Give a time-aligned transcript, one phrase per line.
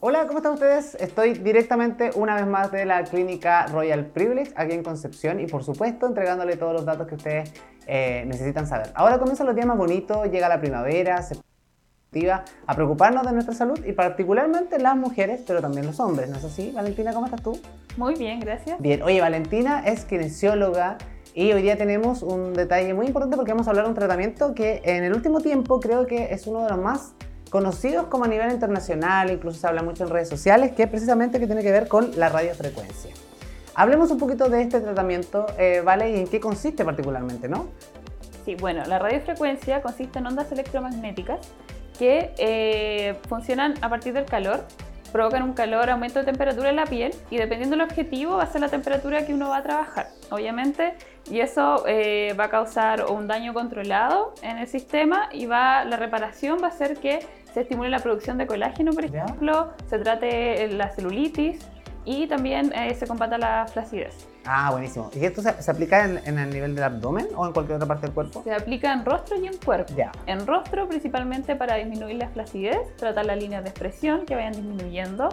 [0.00, 0.94] Hola, ¿cómo están ustedes?
[1.00, 5.64] Estoy directamente una vez más de la clínica Royal Privilege aquí en Concepción y por
[5.64, 7.52] supuesto entregándole todos los datos que ustedes
[7.88, 8.92] eh, necesitan saber.
[8.94, 11.36] Ahora comienzan los días más bonitos, llega la primavera, se
[12.66, 16.44] a preocuparnos de nuestra salud y particularmente las mujeres, pero también los hombres, ¿no es
[16.44, 16.70] así?
[16.70, 17.60] Valentina, ¿cómo estás tú?
[17.96, 18.80] Muy bien, gracias.
[18.80, 20.96] Bien, oye, Valentina es kinesióloga
[21.34, 24.54] y hoy día tenemos un detalle muy importante porque vamos a hablar de un tratamiento
[24.54, 27.14] que en el último tiempo creo que es uno de los más
[27.50, 31.40] conocidos como a nivel internacional, incluso se habla mucho en redes sociales, que es precisamente
[31.40, 33.12] que tiene que ver con la radiofrecuencia.
[33.74, 36.10] Hablemos un poquito de este tratamiento, eh, ¿vale?
[36.10, 37.68] Y en qué consiste particularmente, ¿no?
[38.44, 41.38] Sí, bueno, la radiofrecuencia consiste en ondas electromagnéticas
[41.98, 44.64] que eh, funcionan a partir del calor,
[45.12, 48.46] provocan un calor, aumento de temperatura en la piel y dependiendo del objetivo va a
[48.46, 50.94] ser la temperatura que uno va a trabajar, obviamente,
[51.30, 55.96] y eso eh, va a causar un daño controlado en el sistema y va, la
[55.96, 57.20] reparación va a hacer que
[57.58, 61.58] se estimule la producción de colágeno, por ejemplo, se trate la celulitis
[62.04, 64.28] y también eh, se combata la flacidez.
[64.44, 65.10] Ah, buenísimo.
[65.12, 68.14] ¿Y esto se, aplica en, el nivel del abdomen o en cualquier otra parte del
[68.14, 68.42] cuerpo?
[68.44, 69.92] Se aplica en rostro y en cuerpo.
[69.96, 70.12] Ya.
[70.26, 75.28] En rostro principalmente para disminuir la flacidez, tratar las líneas de expresión que vayan disminuyendo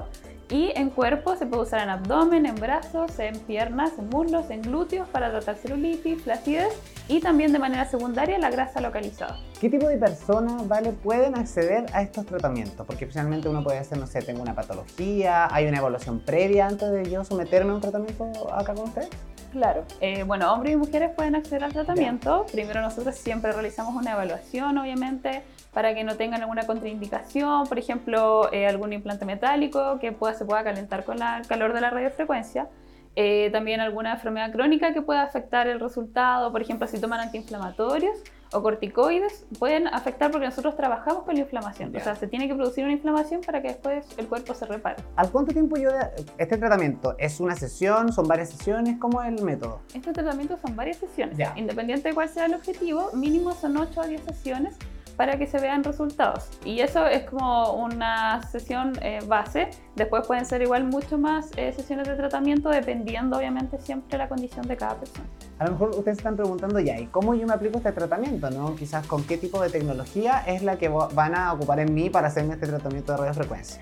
[0.49, 4.63] y en cuerpo se puede usar en abdomen, en brazos, en piernas, en muslos, en
[4.63, 6.73] glúteos para tratar celulitis, flacidez
[7.07, 9.37] y también de manera secundaria la grasa localizada.
[9.59, 12.85] ¿Qué tipo de personas vale, pueden acceder a estos tratamientos?
[12.85, 16.91] Porque finalmente uno puede decir, no sé, tengo una patología, hay una evaluación previa antes
[16.91, 19.07] de yo someterme a un tratamiento acá con usted.
[19.51, 22.45] Claro, eh, bueno, hombres y mujeres pueden acceder al tratamiento.
[22.51, 28.51] Primero nosotros siempre realizamos una evaluación, obviamente, para que no tengan alguna contraindicación, por ejemplo,
[28.51, 32.67] eh, algún implante metálico que pueda, se pueda calentar con el calor de la radiofrecuencia.
[33.15, 38.17] Eh, también alguna enfermedad crónica que pueda afectar el resultado, por ejemplo, si toman antiinflamatorios
[38.51, 41.95] o corticoides, pueden afectar porque nosotros trabajamos con la inflamación.
[41.95, 44.97] O sea, se tiene que producir una inflamación para que después el cuerpo se repare.
[45.15, 45.89] ¿Al cuánto tiempo yo
[46.37, 47.15] este tratamiento?
[47.17, 48.11] ¿Es una sesión?
[48.11, 48.97] ¿Son varias sesiones?
[48.99, 49.81] ¿Cómo es el método?
[49.93, 51.37] Este tratamiento son varias sesiones.
[51.55, 54.77] Independiente de cuál sea el objetivo, mínimo son 8 a 10 sesiones
[55.17, 56.49] para que se vean resultados.
[56.63, 59.69] Y eso es como una sesión eh, base.
[59.95, 64.67] Después pueden ser igual mucho más eh, sesiones de tratamiento dependiendo obviamente siempre la condición
[64.67, 65.25] de cada persona.
[65.59, 68.49] A lo mejor ustedes están preguntando ya, ¿y cómo yo me aplico este tratamiento?
[68.49, 68.75] ¿no?
[68.75, 72.27] Quizás con qué tipo de tecnología es la que van a ocupar en mí para
[72.27, 73.81] hacerme este tratamiento de radiofrecuencia.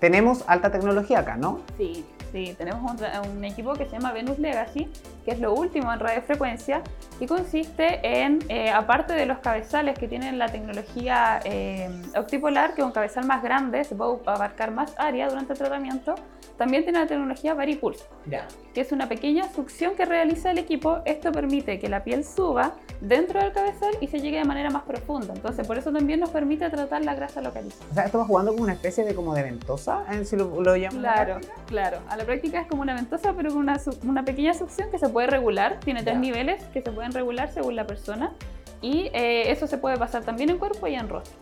[0.00, 1.60] Tenemos alta tecnología acá, ¿no?
[1.78, 2.90] Sí, Sí, tenemos
[3.28, 4.88] un, equipo que se llama Venus Legacy,
[5.24, 6.82] que es lo último en radiofrecuencia,
[7.20, 12.80] y consiste en, eh, aparte de los cabezales que tienen la tecnología eh, octipolar, que
[12.80, 16.14] es un cabezal más grande, se puede abarcar más área durante el tratamiento,
[16.56, 18.04] también tiene la tecnología Varipulse,
[18.74, 20.98] que es una pequeña succión que realiza el equipo.
[21.06, 24.82] Esto permite que la piel suba dentro del cabezal y se llegue de manera más
[24.82, 25.32] profunda.
[25.34, 27.84] Entonces, por eso también nos permite tratar la grasa localizada.
[27.90, 31.38] O sea, va jugando como una especie de como de ventosa, si lo, lo Claro,
[31.66, 31.98] claro
[32.32, 35.78] práctica es como una ventosa, pero con una, una pequeña succión que se puede regular.
[35.80, 38.32] Tiene tres niveles que se pueden regular según la persona.
[38.80, 41.38] Y eh, eso se puede pasar también en cuerpo y en rostro.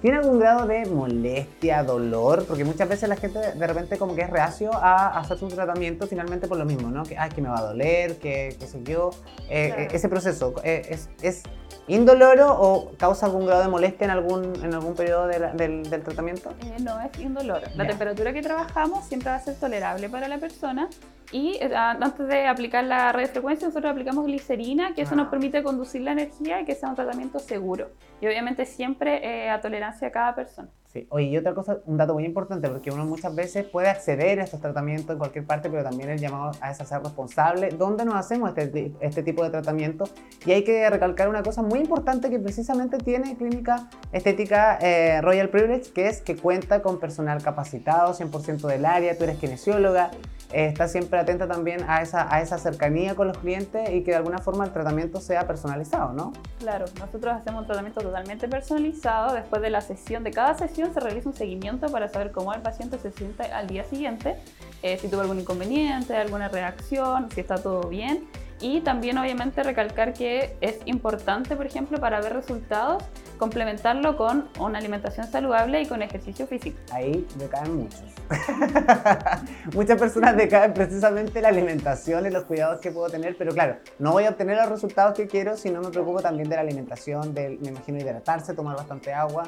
[0.00, 2.44] ¿Tiene algún grado de molestia, dolor?
[2.46, 6.06] Porque muchas veces la gente de repente como que es reacio a hacer su tratamiento
[6.06, 7.04] finalmente por lo mismo, ¿no?
[7.04, 9.10] Que, ay, que me va a doler, que, qué sé yo.
[9.48, 11.42] Eh, eh, ese proceso, ¿es, ¿es
[11.88, 16.50] ¿Indoloro o causa algún grado de molestia en algún, en algún periodo del, del, tratamiento?
[16.60, 17.64] Eh, no, es indoloro.
[17.76, 20.88] La temperatura que trabajamos siempre va a ser tolerable para la persona
[21.30, 25.30] y eh, antes de aplicar la radiofrecuencia nosotros aplicamos glicerina, que eso nos ah.
[25.30, 27.90] permite conducir la energía y que sea un tratamiento seguro.
[28.20, 30.68] Y obviamente siempre eh, a tolerancia cada persona.
[30.92, 31.06] Sí.
[31.10, 34.44] Oye, y otra cosa, un dato muy importante, porque uno muchas veces puede acceder a
[34.44, 37.70] estos tratamientos en cualquier parte, pero también el llamado a ser responsable.
[37.70, 40.04] ¿Dónde nos hacemos este, este tipo de tratamiento?
[40.44, 45.48] Y hay que recalcar una cosa muy importante que precisamente tiene Clínica Estética eh, Royal
[45.48, 50.10] Privilege, que es que cuenta con personal capacitado, 100% del área, tú eres kinesióloga,
[50.52, 54.12] eh, está siempre atenta también a esa, a esa cercanía con los clientes y que
[54.12, 56.32] de alguna forma el tratamiento sea personalizado, ¿no?
[56.60, 59.34] Claro, nosotros hacemos un tratamiento totalmente personalizado.
[59.34, 62.62] Después de la sesión, de cada sesión se realiza un seguimiento para saber cómo el
[62.62, 64.36] paciente se siente al día siguiente,
[64.82, 68.28] eh, si tuvo algún inconveniente, alguna reacción, si está todo bien.
[68.60, 73.04] Y también obviamente recalcar que es importante, por ejemplo, para ver resultados,
[73.38, 76.78] complementarlo con una alimentación saludable y con ejercicio físico.
[76.90, 78.02] Ahí decaen muchos.
[79.74, 84.12] Muchas personas decaen precisamente la alimentación y los cuidados que puedo tener, pero claro, no
[84.12, 87.34] voy a obtener los resultados que quiero si no me preocupo también de la alimentación,
[87.34, 89.44] de, me imagino hidratarse, tomar bastante agua,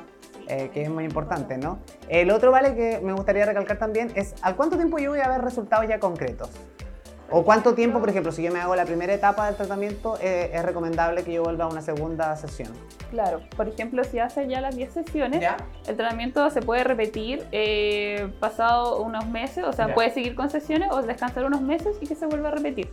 [0.48, 1.78] eh, que es muy importante, ¿no?
[2.08, 5.28] El otro, vale, que me gustaría recalcar también es, ¿al cuánto tiempo yo voy a
[5.28, 6.50] ver resultados ya concretos?
[7.30, 10.50] ¿O cuánto tiempo, por ejemplo, si yo me hago la primera etapa del tratamiento, eh,
[10.54, 12.72] es recomendable que yo vuelva a una segunda sesión?
[13.10, 15.44] Claro, por ejemplo, si hace ya las 10 sesiones,
[15.86, 20.88] el tratamiento se puede repetir eh, pasado unos meses, o sea, puede seguir con sesiones
[20.90, 22.90] o descansar unos meses y que se vuelva a repetir.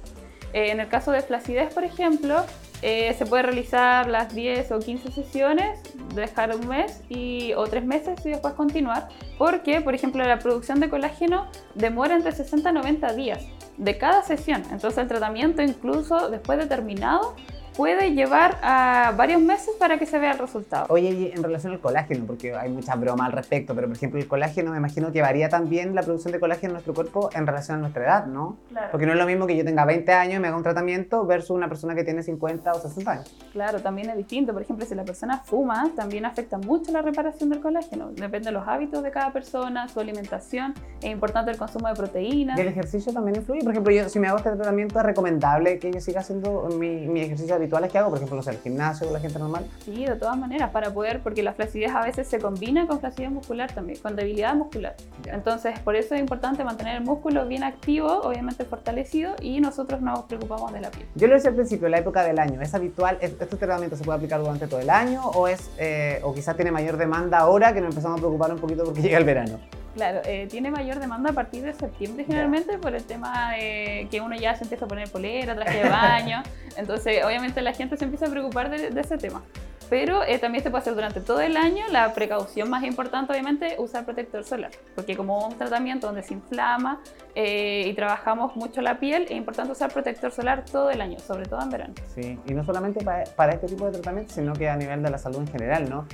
[0.56, 2.44] Eh, en el caso de flacidez, por ejemplo,
[2.82, 5.80] se puede realizar las 10 o 15 sesiones,
[6.14, 9.10] dejar un mes y, o tres meses y después continuar,
[9.40, 13.44] porque, por ejemplo, la producción de colágeno demora entre 60 y 90 días
[13.78, 14.64] de cada sesión.
[14.72, 17.36] Entonces el tratamiento incluso después de terminado
[17.76, 20.86] puede llevar a varios meses para que se vea el resultado.
[20.90, 24.28] Oye, en relación al colágeno, porque hay mucha broma al respecto, pero por ejemplo el
[24.28, 27.78] colágeno me imagino que varía también la producción de colágeno en nuestro cuerpo en relación
[27.78, 28.58] a nuestra edad, ¿no?
[28.70, 28.88] Claro.
[28.92, 31.26] Porque no es lo mismo que yo tenga 20 años y me haga un tratamiento
[31.26, 33.36] versus una persona que tiene 50 o 60 años.
[33.52, 34.54] Claro, también es distinto.
[34.54, 38.12] Por ejemplo, si la persona fuma, también afecta mucho la reparación del colágeno.
[38.12, 40.74] Depende de los hábitos de cada persona, su alimentación.
[41.02, 42.58] Es importante el consumo de proteínas.
[42.58, 43.62] ¿Y el ejercicio también influye?
[43.62, 47.08] Por ejemplo, yo si me hago este tratamiento, ¿es recomendable que yo siga haciendo mi,
[47.08, 48.10] mi ejercicio habituales que hago?
[48.10, 49.66] Por ejemplo, no sé, el gimnasio o la gente normal.
[49.84, 53.32] Sí, de todas maneras, para poder, porque la flacidez a veces se combina con flacidez
[53.32, 54.96] muscular también, con debilidad muscular.
[55.26, 60.24] Entonces, por eso es importante mantener el músculo bien activo, obviamente fortalecido, y nosotros nos
[60.24, 61.06] preocupamos de la piel.
[61.16, 63.18] Yo lo decía al principio, la época del año, ¿es habitual?
[63.22, 66.72] ¿Este tratamiento se puede aplicar durante todo el año o, es, eh, o quizás tiene
[66.72, 69.60] mayor demanda ahora que nos empezamos a preocupar un poquito porque llega el verano?
[69.96, 74.20] Claro, eh, tiene mayor demanda a partir de septiembre generalmente por el tema de que
[74.20, 76.44] uno ya se empieza a poner polera, traje de baño,
[76.76, 79.42] entonces obviamente la gente se empieza a preocupar de, ese tema.
[79.90, 81.86] Pero eh, también se puede hacer durante todo el año.
[81.92, 84.72] La precaución más importante, obviamente, usar protector solar.
[84.96, 87.02] Porque como un tratamiento donde se inflama
[87.36, 91.46] eh, y trabajamos mucho la piel, es importante usar protector solar todo el año, sobre
[91.46, 91.94] todo en verano.
[92.16, 95.12] Sí, y no solamente para, para este tipo de tratamiento, sino que a nivel de
[95.12, 96.08] la salud en general, ¿no?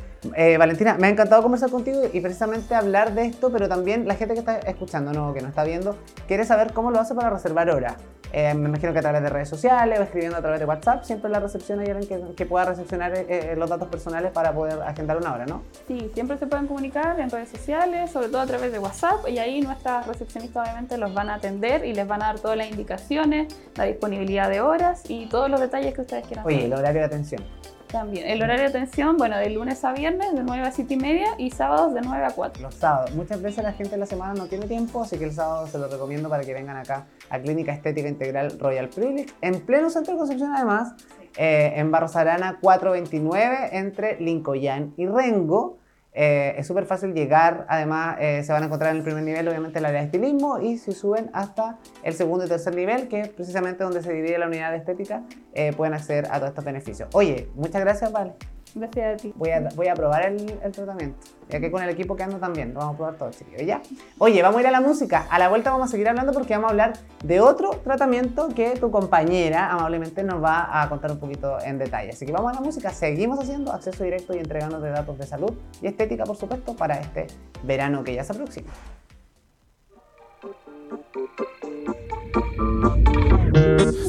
[0.57, 4.35] Valentina, me ha encantado conversar contigo y precisamente hablar de esto, pero también la gente
[4.35, 5.97] que está escuchando, no, que no está viendo,
[6.27, 7.97] quiere saber cómo lo hace para reservar hora.
[8.33, 11.03] Eh, me imagino que a través de redes sociales o escribiendo a través de WhatsApp,
[11.03, 14.53] siempre en la recepción hay alguien que, pueda recepcionar eh, eh, los datos personales para
[14.53, 15.63] poder agendar una hora, ¿no?
[15.88, 19.39] Sí, siempre se pueden comunicar en redes sociales, sobre todo a través de WhatsApp, y
[19.39, 22.69] ahí nuestras recepcionistas obviamente los van a atender y les van a dar todas las
[22.69, 26.45] indicaciones, la disponibilidad de horas y todos los detalles que ustedes quieran.
[26.45, 27.44] Oye, el horario de atención.
[27.91, 28.27] También.
[28.27, 31.27] El horario de atención, bueno, de lunes a viernes, de 9 a 7 y media,
[31.38, 32.61] y sábados de 9 a 4.
[32.61, 33.13] Los sábados.
[33.15, 35.77] Muchas veces la gente en la semana no tiene tiempo, así que el sábado se
[35.77, 40.13] lo recomiendo para que vengan acá a Clínica Estética Integral Royal Privilege, en pleno centro
[40.13, 40.93] de Concepción además,
[41.38, 45.81] eh, en Barros Arana 429, entre Lincoln y Rengo.
[46.13, 49.48] Eh, es súper fácil llegar, además eh, se van a encontrar en el primer nivel
[49.48, 53.22] obviamente el área de estilismo y si suben hasta el segundo y tercer nivel, que
[53.22, 55.24] es precisamente donde se divide la unidad de estética,
[55.54, 57.08] eh, pueden acceder a todos estos beneficios.
[57.13, 58.34] Oye, muchas gracias, Vale.
[58.73, 59.33] Gracias a ti.
[59.35, 61.18] Voy a, voy a probar el, tratamiento.
[61.50, 63.65] Ya que con el equipo que ando también, lo vamos a probar todo, chiquillos.
[63.65, 63.81] ¿Ya?
[64.18, 65.27] Oye, vamos a ir a la música.
[65.29, 68.71] A la vuelta vamos a seguir hablando porque vamos a hablar de otro tratamiento que
[68.77, 72.12] tu compañera amablemente nos va a contar un poquito en detalle.
[72.12, 72.91] Así que vamos a la música.
[72.91, 75.51] Seguimos haciendo acceso directo y entregando de datos de salud
[75.81, 77.27] y estética, por supuesto, para este
[77.63, 78.71] verano que ya se aproxima.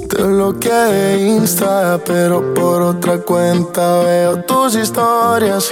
[0.09, 5.71] Te bloqueé de Insta, pero por otra cuenta veo tus historias.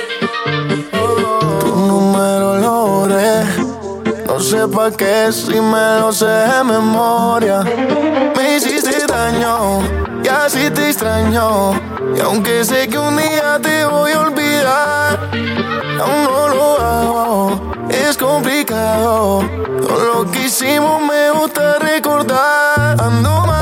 [1.61, 3.44] Tu número lo borré.
[4.26, 7.62] No sé pa' qué si me lo sé de memoria.
[8.37, 9.81] Me hiciste daño
[10.25, 11.73] y así te extraño.
[12.17, 15.31] Y aunque sé que un día te voy a olvidar,
[16.00, 17.61] aún no lo hago.
[17.91, 19.44] Es complicado.
[19.82, 22.96] Todo lo que hicimos me gusta recordar.
[22.98, 23.59] Ando manejando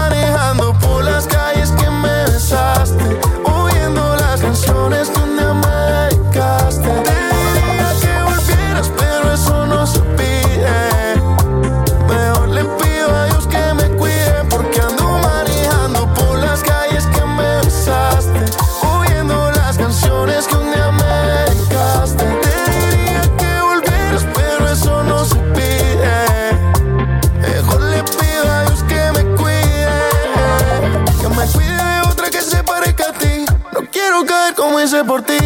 [34.58, 35.38] como hice por ti.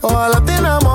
[0.00, 0.85] Ojalá te enamores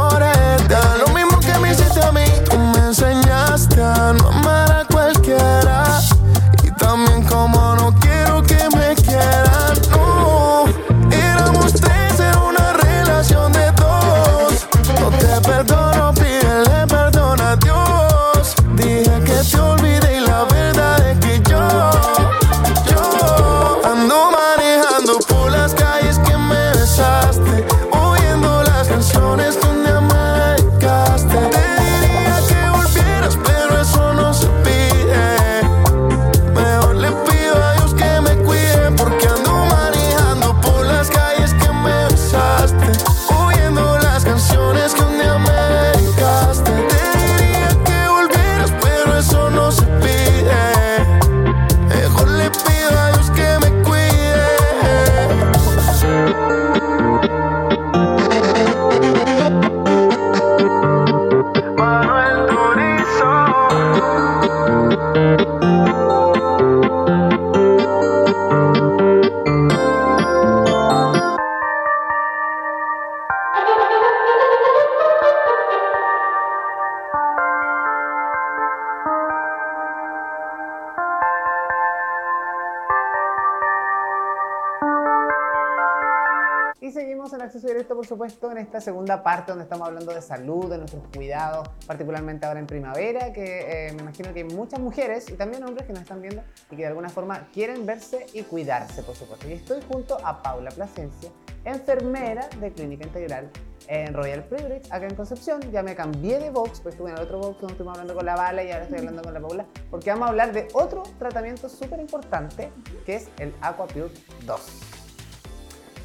[88.72, 93.34] esta segunda parte donde estamos hablando de salud, de nuestros cuidados, particularmente ahora en primavera,
[93.34, 96.42] que eh, me imagino que hay muchas mujeres y también hombres que nos están viendo
[96.70, 99.50] y que de alguna forma quieren verse y cuidarse, por supuesto.
[99.50, 101.30] Y estoy junto a Paula Plasencia,
[101.66, 103.50] enfermera de Clínica Integral
[103.88, 105.60] en Royal Privilege, acá en Concepción.
[105.74, 108.26] Ya me cambié de box, pues estuve en el otro box donde estuvimos hablando con
[108.26, 111.04] la Bala y ahora estoy hablando con la Paula, porque vamos a hablar de otro
[111.20, 112.72] tratamiento súper importante,
[113.06, 114.12] que es el Aquapure
[114.46, 114.62] 2.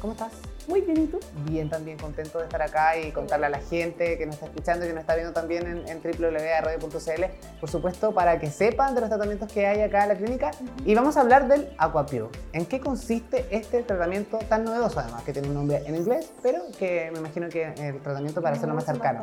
[0.01, 0.56] ¿Cómo estás?
[0.67, 1.19] Muy bien, ¿y tú?
[1.49, 4.85] Bien, también contento de estar acá y contarle a la gente que nos está escuchando
[4.85, 8.99] y que nos está viendo también en, en www.radio.cl, por supuesto, para que sepan de
[9.01, 10.51] los tratamientos que hay acá en la clínica.
[10.85, 12.27] Y vamos a hablar del Aquapure.
[12.51, 16.63] ¿En qué consiste este tratamiento tan novedoso, además, que tiene un nombre en inglés, pero
[16.77, 19.21] que me imagino que el tratamiento para hacerlo más cercano?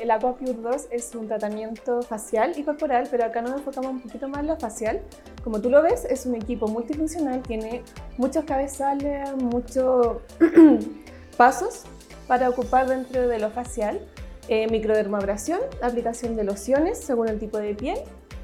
[0.00, 4.28] El Aquapure 2 es un tratamiento facial y corporal, pero acá nos enfocamos un poquito
[4.28, 5.00] más en lo facial.
[5.42, 7.82] Como tú lo ves, es un equipo multifuncional, tiene
[8.16, 10.18] muchos cabezales, muchos
[11.36, 11.84] pasos
[12.26, 14.00] para ocupar dentro de lo facial.
[14.48, 17.98] Eh, microdermabrasión, aplicación de lociones según el tipo de piel,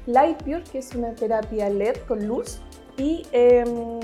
[0.05, 2.59] Light Pure, que es una terapia LED con luz,
[2.95, 3.99] y em,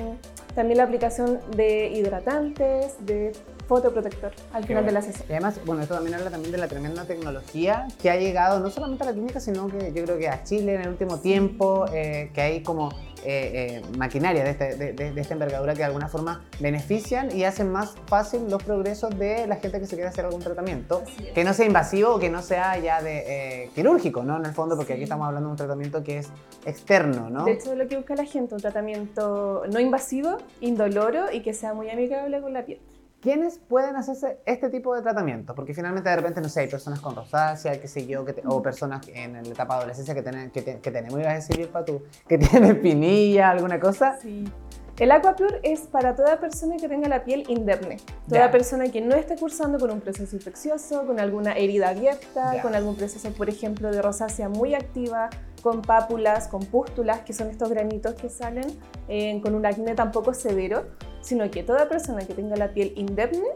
[0.56, 3.34] también la aplicación de hidratantes, de
[3.76, 5.26] fotoprotector al final de la sesión.
[5.30, 8.70] Y además, bueno, esto también habla también de la tremenda tecnología que ha llegado no
[8.70, 11.86] solamente a la clínica, sino que yo creo que a Chile en el último tiempo,
[11.94, 12.90] eh, que hay como
[13.24, 17.30] eh, eh, maquinaria de, este- de- de- de esta envergadura que de alguna forma benefician
[17.38, 21.04] y hacen más fácil los progresos de la gente que se quiere hacer algún tratamiento,
[21.06, 21.32] es.
[21.32, 24.38] que no sea invasivo o que no sea ya de eh, quirúrgico, ¿no?
[24.38, 26.30] En el fondo, porque aquí estamos hablando de un tratamiento que es
[26.66, 27.46] externo, ¿no?
[27.46, 31.76] De hecho, lo que busca la gente, un tratamiento no invasivo, indoloro y que sea
[31.76, 32.80] muy amigable con la piel.
[33.22, 35.54] ¿Quiénes pueden hacerse este tipo de tratamiento?
[35.54, 38.42] Porque finalmente de repente, no sé, hay personas con rosácea, qué sé yo, que te-
[38.48, 41.36] o personas en la etapa de adolescencia que, tienen, que, te- que tenemos, ibas a
[41.36, 44.18] decir, para tú, que tienen espinilla, alguna cosa.
[44.20, 44.46] Sí.
[45.00, 47.98] El Aquapure es para toda persona que tenga la piel indemne.
[48.28, 48.52] Toda Ya.
[48.52, 52.62] persona que no esté cursando con un proceso infeccioso, con alguna herida abierta, Ya.
[52.64, 55.30] con algún proceso, por ejemplo, de rosácea muy activa,
[55.62, 58.66] con pápulas, con pústulas, que son estos granitos que salen,
[59.08, 60.86] eh, con un acné tampoco severo,
[61.22, 63.48] sino que toda persona que tenga la piel indemne,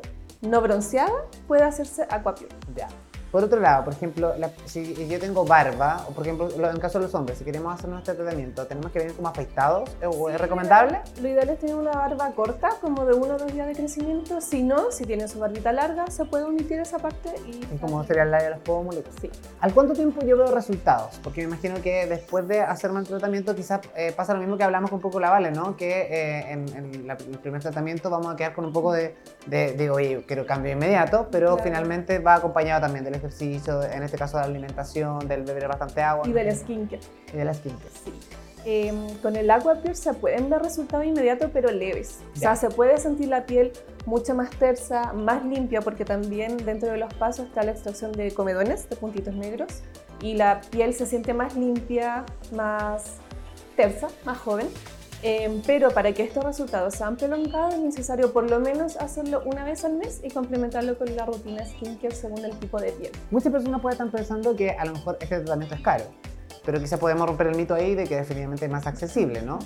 [0.42, 2.50] no bronceada, puede hacerse Aquapure.
[2.76, 2.88] Ya.
[3.36, 6.80] Por otro lado, por ejemplo, la- si yo tengo barba, o por ejemplo, lo- en
[6.80, 9.90] caso de los hombres, si queremos hacer nuestro tratamiento, ¿tenemos que venir como afeitados?
[10.08, 11.02] ¿O ¿Es recomendable?
[11.22, 14.40] Lo ideal es tener una barba corta, como de uno o dos días de crecimiento.
[14.40, 17.60] Si no, si tienen su barbita larga, se puede omitir esa parte y...
[17.76, 19.04] Es como sería el labio de los pómulos.
[19.20, 19.30] Sí.
[19.60, 21.20] ¿Al cuánto tiempo yo veo resultados?
[21.22, 24.64] Porque me imagino que después de hacerme el tratamiento quizás eh, pasa lo mismo que
[24.64, 25.76] hablamos con un poco la Vale, ¿no?
[25.76, 29.14] Que eh, en, en la- el primer tratamiento vamos a quedar con un poco de,
[29.48, 31.64] de, de, oye, quiero cambio inmediato, pero Claro.
[31.64, 36.02] finalmente va acompañado también del ejercicio, en este caso de la alimentación, del beber bastante
[36.02, 36.28] agua.
[36.28, 37.02] Y del skincare.
[37.34, 37.90] Y de la skincare.
[38.68, 38.92] Eh,
[39.22, 42.22] con el Aquapure se pueden ver resultados inmediatos, pero leves.
[42.36, 43.72] O sea, se puede sentir la piel
[44.08, 48.32] mucho más tersa, más limpia, porque también dentro de los pasos está la extracción de
[48.32, 49.84] comedones, de puntitos negros,
[50.20, 53.18] y la piel se siente más limpia, más
[53.76, 54.68] tersa, más joven.
[55.28, 59.64] Eh, pero para que estos resultados sean prolongados es necesario por lo menos hacerlo una
[59.66, 63.12] vez al mes y complementarlo con la rutina skincare según el tipo de piel.
[63.32, 66.04] Muchas personas pueden estar pensando que a lo mejor este tratamiento es caro,
[66.64, 69.58] pero quizás podemos romper el mito ahí de que definitivamente es más accesible, ¿no?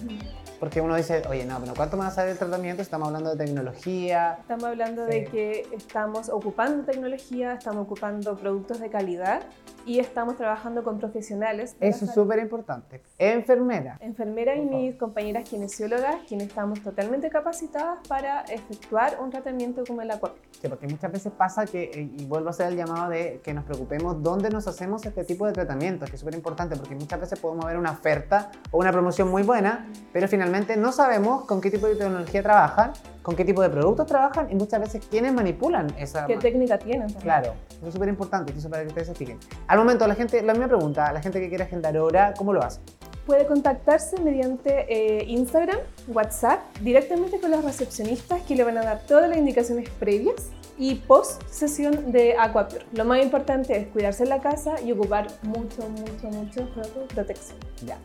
[0.62, 2.82] Porque uno dice, oye, no, pero ¿cuánto me va a salir el tratamiento?
[2.82, 4.38] Estamos hablando de tecnología.
[4.40, 5.12] Estamos hablando Sí.
[5.12, 9.42] de que estamos ocupando tecnología, estamos ocupando productos de calidad
[9.90, 11.76] y estamos trabajando con profesionales.
[11.80, 13.02] Eso es súper importante.
[13.18, 13.98] Enfermera.
[14.02, 20.12] Enfermera y mis compañeras kinesiólogas, quienes estamos totalmente capacitadas para efectuar un tratamiento como el
[20.12, 20.40] Aquapure.
[20.62, 23.52] Sí, porque muchas veces pasa que, eh, y vuelvo a hacer el llamado de que
[23.52, 27.20] nos preocupemos dónde nos hacemos este tipo de tratamientos, que es súper importante, porque muchas
[27.20, 31.62] veces podemos ver una oferta o una promoción muy buena, pero finalmente no sabemos con
[31.62, 32.92] qué tipo de tecnología trabajan,
[33.22, 36.26] con qué tipo de productos trabajan y muchas veces quiénes manipulan esa...
[36.26, 37.08] ¿Qué técnica tienen?
[37.08, 37.22] también?
[37.22, 39.38] Claro, eso es súper importante, eso para que ustedes se fijen.
[39.68, 42.64] Al momento, la gente, la misma pregunta, la gente que quiere agendar hora, ¿cómo lo
[42.64, 42.80] hace?
[43.26, 49.02] Puede contactarse mediante eh, Instagram, WhatsApp, directamente con los recepcionistas que le van a dar
[49.06, 50.50] todas las indicaciones previas
[50.80, 52.86] y post sesión de Aquapure.
[52.94, 56.68] Lo más importante es cuidarse en la casa y ocupar mucho, mucho, mucho
[57.14, 57.60] protección.
[57.86, 57.98] Ya.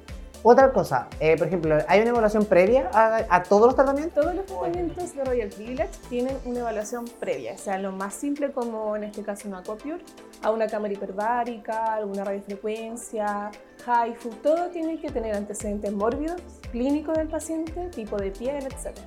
[0.46, 4.22] Otra cosa, eh, por ejemplo, ¿hay una evaluación previa a, a todos los tratamientos?
[4.22, 8.52] Todos los tratamientos de Royal Privilege tienen una evaluación previa, o sea, lo más simple
[8.52, 10.04] como en este caso una Aquapure,
[10.42, 13.52] a una cámara hiperbárica, alguna radiofrecuencia,
[13.86, 18.98] HIFU, todo tiene que tener antecedentes mórbidos, clínicos del paciente, tipo de piel, etc.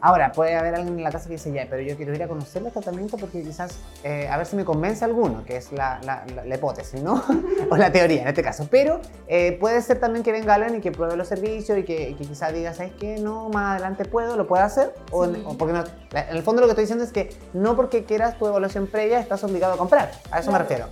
[0.00, 2.28] Ahora, puede haber alguien en la casa que dice, ya, pero yo quiero ir a
[2.28, 5.98] conocer el tratamiento porque quizás, eh, a ver si me convence alguno, que es la,
[6.04, 7.20] la- la- la hipótesis, ¿no?
[7.70, 8.68] o la teoría en este caso.
[8.70, 12.10] Pero eh, puede ser también que venga alguien y que pruebe los servicios y que,
[12.10, 13.18] y que quizás diga, ¿sabes qué?
[13.18, 14.94] No, más adelante puedo, lo puedo hacer.
[15.10, 15.42] O, Sí.
[15.44, 15.82] o porque no.
[16.12, 19.18] En el fondo lo que estoy diciendo es que no porque quieras tu evaluación previa
[19.18, 20.12] estás obligado a comprar.
[20.30, 20.86] A eso me refiero.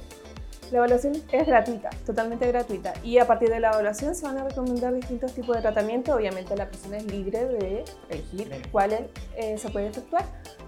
[0.70, 2.92] La evaluación es gratuita, totalmente gratuita.
[3.04, 6.14] Y a partir de la evaluación se van a recomendar distintos tipos de tratamiento.
[6.14, 9.02] Obviamente la persona es libre de elegir cuáles
[9.36, 10.24] eh, se puede efectuar.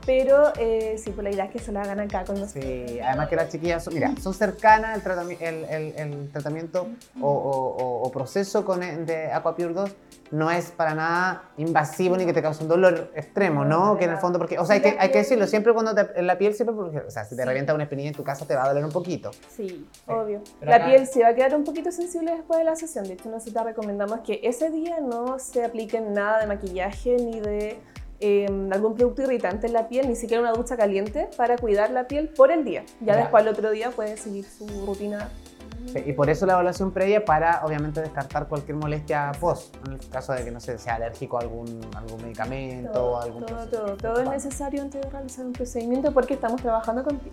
[0.09, 2.65] Pero eh, sí, pues la idea es que se la hagan acá con nosotros.
[2.65, 6.87] Sí, además que las chiquillas son, mira, son cercanas al tratami- el, el- el tratamiento
[7.21, 9.95] o, o- proceso con de Aquapure 2
[10.31, 13.99] no es para nada invasivo ni que te cause un dolor extremo, ¿no?
[13.99, 16.19] Que en el fondo, porque, o sea, hay que, hay que decirlo, siempre cuando te,
[16.19, 18.47] en la piel, siempre, porque, o sea, si te revienta una espinilla en tu casa
[18.47, 19.31] te va a doler un poquito.
[19.55, 20.41] Sí, obvio.
[20.59, 23.07] Pero la acá- piel se va a quedar un poquito sensible después de la sesión.
[23.07, 27.79] De hecho, nosotros recomendamos que ese día no se apliquen nada de maquillaje ni de
[28.21, 32.07] eh, algún producto irritante en la piel, ni siquiera una ducha caliente para cuidar la
[32.09, 32.85] piel por el día.
[33.01, 33.17] Ya, Ya.
[33.17, 35.29] después al otro día puede seguir su rutina.
[36.05, 40.33] Y por eso la evaluación previa para, obviamente, descartar cualquier molestia post, en el caso
[40.33, 43.97] de que, no sé, sea alérgico a algún, algún medicamento o Todo, algún todo, todo,
[43.97, 47.33] todo es necesario antes de realizar un procedimiento porque estamos trabajando con piel.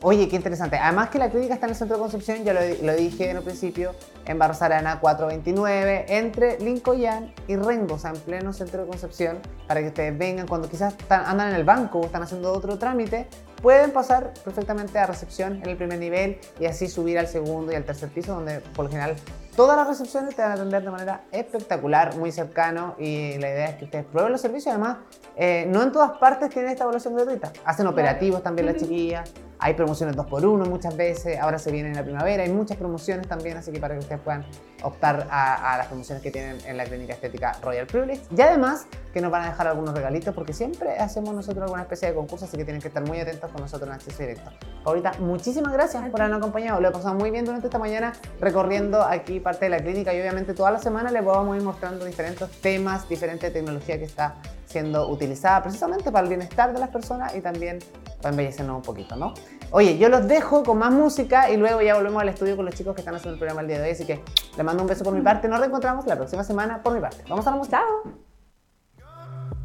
[0.00, 0.76] Oye, qué interesante.
[0.76, 3.38] Además que la clínica está en el centro de Concepción, ya lo, lo dije en
[3.38, 3.94] un principio,
[4.24, 9.38] en Barros Arana 429, entre Lincoln y Rengo, o sea, en pleno centro de Concepción,
[9.66, 13.26] para que ustedes vengan cuando quizás andan en el banco o están haciendo otro trámite,
[13.62, 17.74] pueden pasar perfectamente a recepción en el primer nivel y así subir al segundo y
[17.74, 19.16] al tercer piso, donde por lo general
[19.58, 23.64] todas las recepciones te van a atender de manera espectacular, muy cercano y la idea
[23.70, 24.72] es que ustedes prueben los servicios.
[24.72, 24.98] Además,
[25.34, 27.52] eh, no en todas partes tienen esta evaluación gratuita.
[27.64, 29.32] Hacen operativos también las chiquillas.
[29.58, 33.56] Hay promociones 2x1 muchas veces, ahora se viene en la primavera, hay muchas promociones también,
[33.56, 34.46] así que para que ustedes puedan
[34.84, 38.22] optar a, a las promociones que tienen en la clínica estética Royal Privilege.
[38.36, 42.06] Y además que nos van a dejar algunos regalitos porque siempre hacemos nosotros alguna especie
[42.06, 44.50] de concurso, así que tienen que estar muy atentos con nosotros en Acceso Directo.
[44.84, 46.80] Ahorita, muchísimas gracias por habernos acompañado.
[46.80, 50.20] Lo he pasado muy bien durante esta mañana recorriendo aquí parte de la clínica y
[50.20, 54.36] obviamente toda la semana les vamos a ir mostrando diferentes temas, diferente tecnología que está
[54.66, 57.78] siendo utilizada precisamente para el bienestar de las personas y también
[58.18, 59.34] para embellecernos un poquito, ¿no?
[59.70, 62.74] Oye, yo los dejo con más música y luego ya volvemos al estudio con los
[62.74, 64.22] chicos que están haciendo el programa el día de hoy, así que
[64.56, 65.48] les mando un beso por mi parte.
[65.48, 67.24] Nos reencontramos la próxima semana por mi parte.
[67.28, 67.78] Vamos a la música.
[67.78, 68.27] ¡Chao!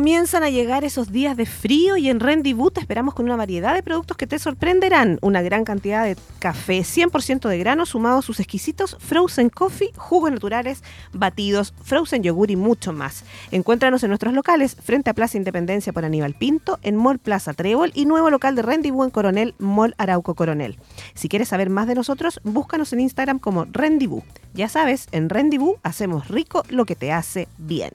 [0.00, 3.74] Comienzan a llegar esos días de frío y en Rendezvous te esperamos con una variedad
[3.74, 5.18] de productos que te sorprenderán.
[5.20, 10.32] Una gran cantidad de café 100% de grano sumado a sus exquisitos frozen coffee, jugos
[10.32, 10.82] naturales,
[11.12, 13.24] batidos, frozen yogur y mucho más.
[13.50, 17.92] Encuéntranos en nuestros locales frente a Plaza Independencia por Aníbal Pinto, en Mall Plaza Trébol
[17.94, 20.78] y nuevo local de Rendezvous en Coronel, Mall Arauco Coronel.
[21.12, 24.24] Si quieres saber más de nosotros, búscanos en Instagram como Rendezvous.
[24.54, 27.90] Ya sabes, en Rendezvous hacemos rico lo que te hace bien.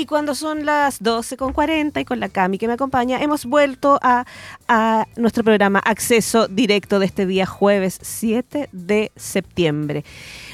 [0.00, 4.24] Y cuando son las 12.40 y con la Cami que me acompaña, hemos vuelto a,
[4.66, 10.06] a nuestro programa Acceso Directo de este día jueves 7 de septiembre.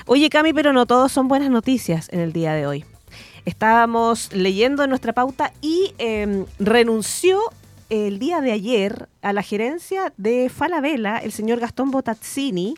[0.07, 2.85] Oye Cami, pero no todos son buenas noticias en el día de hoy.
[3.45, 7.39] Estábamos leyendo nuestra pauta y eh, renunció
[7.89, 12.75] el día de ayer a la gerencia de Falabella el señor Gastón Botazzini,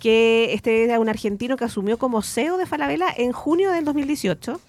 [0.00, 4.60] que este era un argentino que asumió como CEO de Falabella en junio del 2018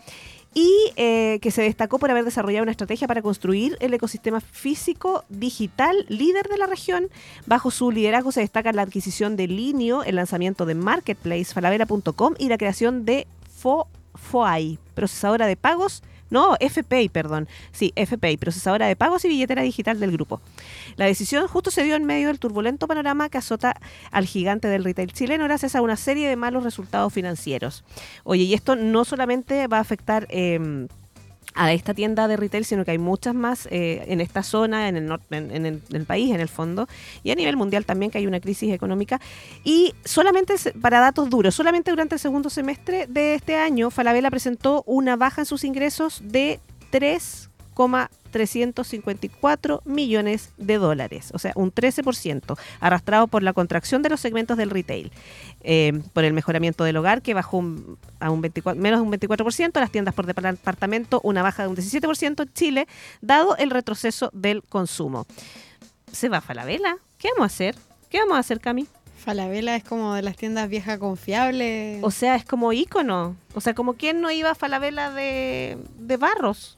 [0.53, 5.23] y eh, que se destacó por haber desarrollado una estrategia para construir el ecosistema físico
[5.29, 7.09] digital líder de la región.
[7.45, 12.49] Bajo su liderazgo se destaca la adquisición de Linio, el lanzamiento de Marketplace, falabella.com y
[12.49, 18.95] la creación de Fo FOAI, procesadora de pagos, no, FPay, perdón, sí, FPay, procesadora de
[18.95, 20.41] pagos y billetera digital del grupo.
[20.95, 23.75] La decisión justo se dio en medio del turbulento panorama que azota
[24.11, 27.83] al gigante del retail chileno gracias a una serie de malos resultados financieros.
[28.23, 30.27] Oye, y esto no solamente va a afectar...
[30.29, 30.87] Eh,
[31.55, 34.97] a esta tienda de retail, sino que hay muchas más eh, en esta zona, en
[34.97, 36.87] el, nor- en, en el, en el país, en el fondo,
[37.23, 39.19] y a nivel mundial también, que hay una crisis económica.
[39.63, 44.83] Y solamente, para datos duros, solamente durante el segundo semestre de este año, Falabella presentó
[44.85, 46.59] una baja en sus ingresos de
[48.33, 54.57] 3,354 millones de dólares, o sea, un 13%, arrastrado por la contracción de los segmentos
[54.57, 55.11] del retail
[55.63, 59.11] eh, por el mejoramiento del hogar, que bajó un- a un 24, menos de un
[59.11, 62.87] 24%, las tiendas por departamento una baja de un 17% en Chile,
[63.21, 65.25] dado el retroceso del consumo.
[66.11, 66.97] Se va Falabella.
[67.17, 67.75] ¿Qué vamos a hacer?
[68.09, 68.87] ¿Qué vamos a hacer, Cami?
[69.17, 72.03] Falabella es como de las tiendas viejas confiables.
[72.03, 73.35] O sea, es como ícono.
[73.55, 76.77] O sea, como quien no iba a Falabella de, de Barros.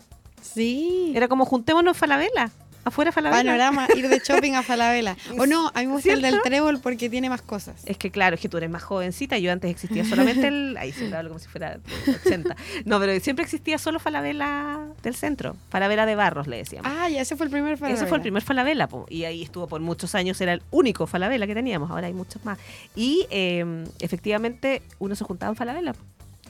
[0.53, 1.12] Sí.
[1.15, 2.51] Era como juntémonos Falabella.
[2.86, 3.43] Afuera Falabella.
[3.43, 5.17] Panorama, ir de shopping a Falabella.
[5.39, 7.81] O no, a mí me gusta el del trébol porque tiene más cosas.
[7.86, 9.39] Es que claro, es que tú eres más jovencita.
[9.39, 10.77] Yo antes existía solamente el.
[10.77, 12.55] Ahí siempre hablo como si fuera de 80.
[12.86, 15.58] No, pero siempre existía solo Falabella del centro.
[15.69, 16.91] Falabella de Barros, le decíamos.
[16.95, 17.99] Ah, ya ese fue el primer Falabella.
[17.99, 21.08] Ese fue el primer Falabella, po, y ahí estuvo por muchos años, era el único
[21.08, 22.60] Falabella que teníamos, ahora hay muchos más.
[22.95, 26.01] Y eh, efectivamente uno se juntaba en Falabella, po.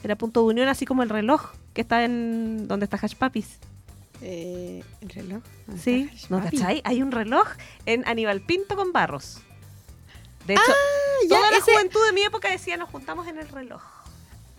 [0.04, 3.58] era punto de unión, así como el reloj que está en donde está Hash Papis.
[4.22, 5.42] Eh, ¿El reloj?
[5.66, 6.80] ¿Dónde Sí, ¿no cachai?
[6.84, 7.46] Hay un reloj
[7.84, 9.38] en Aníbal Pinto con Barros.
[10.46, 13.38] De hecho, Ah, ya, toda la ese- juventud de mi época decía nos juntamos en
[13.38, 13.82] el reloj.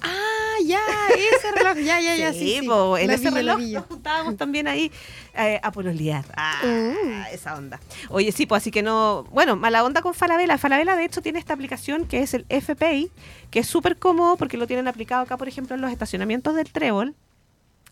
[0.02, 0.80] Ah, ya,
[1.16, 1.76] ese reloj.
[1.78, 2.32] Ya, ya, ya.
[2.34, 2.68] Sí, sí.
[2.68, 4.92] po, en La ese reloj nos juntábamos también ahí
[5.34, 6.24] eh, a pololear.
[6.38, 7.34] Ah, Uh.
[7.34, 7.80] esa onda.
[8.10, 9.24] Oye, sí, pues así que no.
[9.32, 10.58] Bueno, mala onda con Falabella.
[10.60, 13.10] Falabella, de hecho, tiene esta aplicación que es el FPay,
[13.50, 16.72] que es súper cómodo porque lo tienen aplicado acá, por ejemplo, en los estacionamientos del
[16.72, 17.16] Trébol.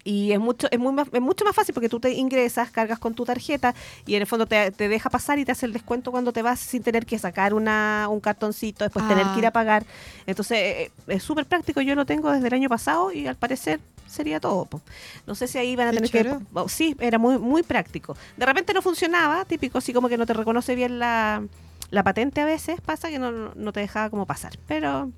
[0.08, 3.00] Y es mucho, es, muy más, es mucho más fácil porque tú te ingresas, cargas
[3.00, 3.74] con tu tarjeta
[4.06, 6.44] y en el fondo te, te deja pasar y te hace el descuento cuando te
[6.44, 9.50] vas sin tener que sacar una, un cartoncito, después tener que ir Ah.
[9.50, 9.84] a pagar.
[10.28, 11.82] Entonces eh, es súper práctico.
[11.82, 14.66] Yo lo tengo desde el año pasado y al parecer sería todo.
[14.66, 14.80] po.
[15.26, 16.38] No sé si ahí van a tener que...
[16.54, 18.16] oh, Sí, era muy, muy práctico.
[18.38, 21.42] De repente no funcionaba, típico, así como que no te reconoce bien la,
[21.90, 24.54] la patente a veces, pasa que no, no te dejaba como pasar.
[24.68, 25.10] Pero,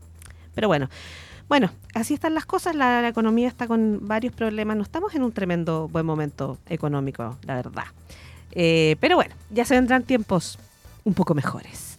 [0.56, 0.90] pero bueno.
[1.50, 5.32] Bueno, así están las cosas, la, economía está con varios problemas, no estamos en un
[5.32, 7.86] tremendo buen momento económico, la verdad.
[8.52, 10.60] Eh, pero bueno, ya se vendrán tiempos
[11.06, 11.98] un poco mejores.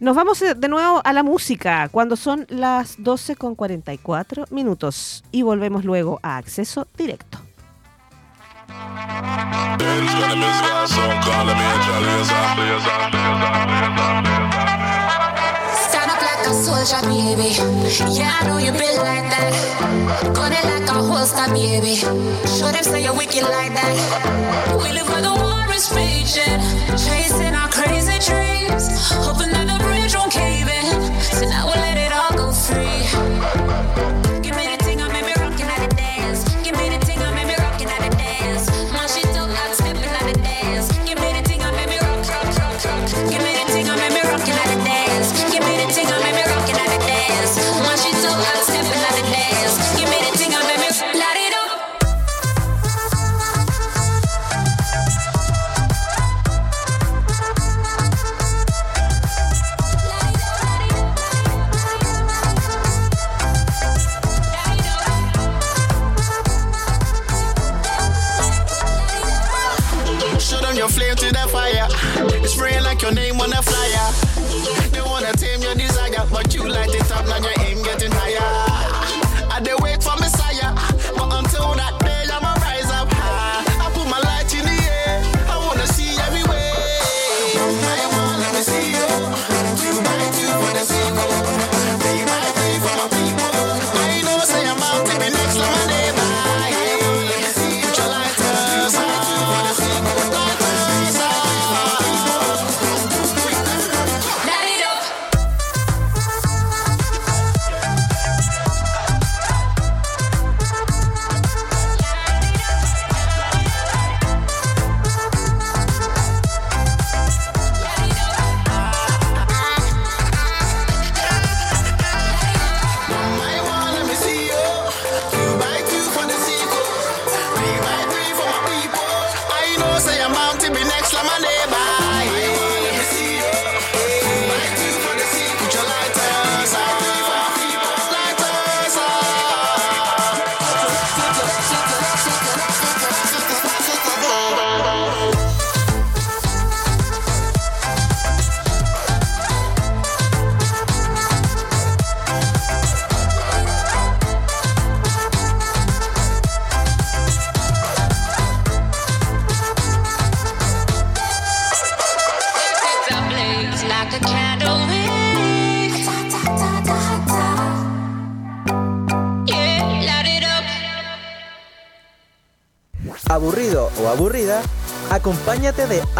[0.00, 5.24] Nos vamos eh, de nuevo a la música cuando son las 12 con 44 minutos
[5.30, 7.38] y volvemos luego a acceso directo.
[16.46, 17.50] Like a soldier, baby.
[18.14, 20.30] Yeah, I know you been like that.
[20.32, 21.96] Gun it like a holster, baby.
[21.96, 24.78] Show them say you're wicked like that.
[24.78, 26.62] We live where the war is raging,
[26.94, 27.55] chasing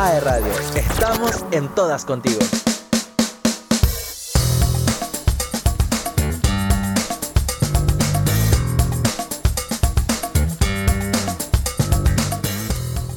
[0.06, 0.52] AE Radio.
[0.76, 2.38] Estamos en todas contigo.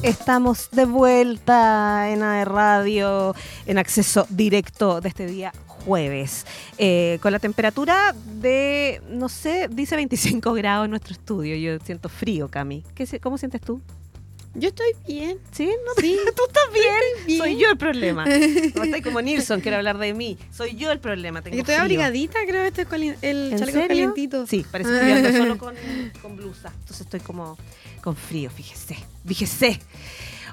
[0.02, 5.52] Estamos de vuelta en AE Radio, en acceso directo de este día
[5.84, 6.44] jueves,
[6.76, 11.54] eh, con la temperatura de, no sé, dice 25 grados en nuestro estudio.
[11.54, 12.82] Yo siento frío, Cami.
[12.96, 13.80] ¿Qué, ¿Cómo sientes tú?
[14.54, 15.38] Yo estoy bien.
[15.52, 15.66] ¿Sí?
[15.86, 16.02] ¿No te-
[16.36, 17.26] ¿Tú estás bien?
[17.26, 17.38] bien.
[17.38, 18.24] Soy yo el problema.
[18.74, 20.38] No estoy como Nilsson, quiere hablar de mí.
[20.52, 21.40] Soy yo el problema.
[21.42, 21.82] Tengo estoy frío.
[21.82, 23.88] abrigadita, creo que estoy con el ¿En chaleco serio?
[23.88, 24.46] calientito.
[24.46, 25.74] Sí, parece que ando solo con,
[26.20, 26.72] con blusa.
[26.80, 27.56] Entonces estoy como
[28.02, 28.96] con frío, fíjese.
[29.26, 29.80] Fíjese.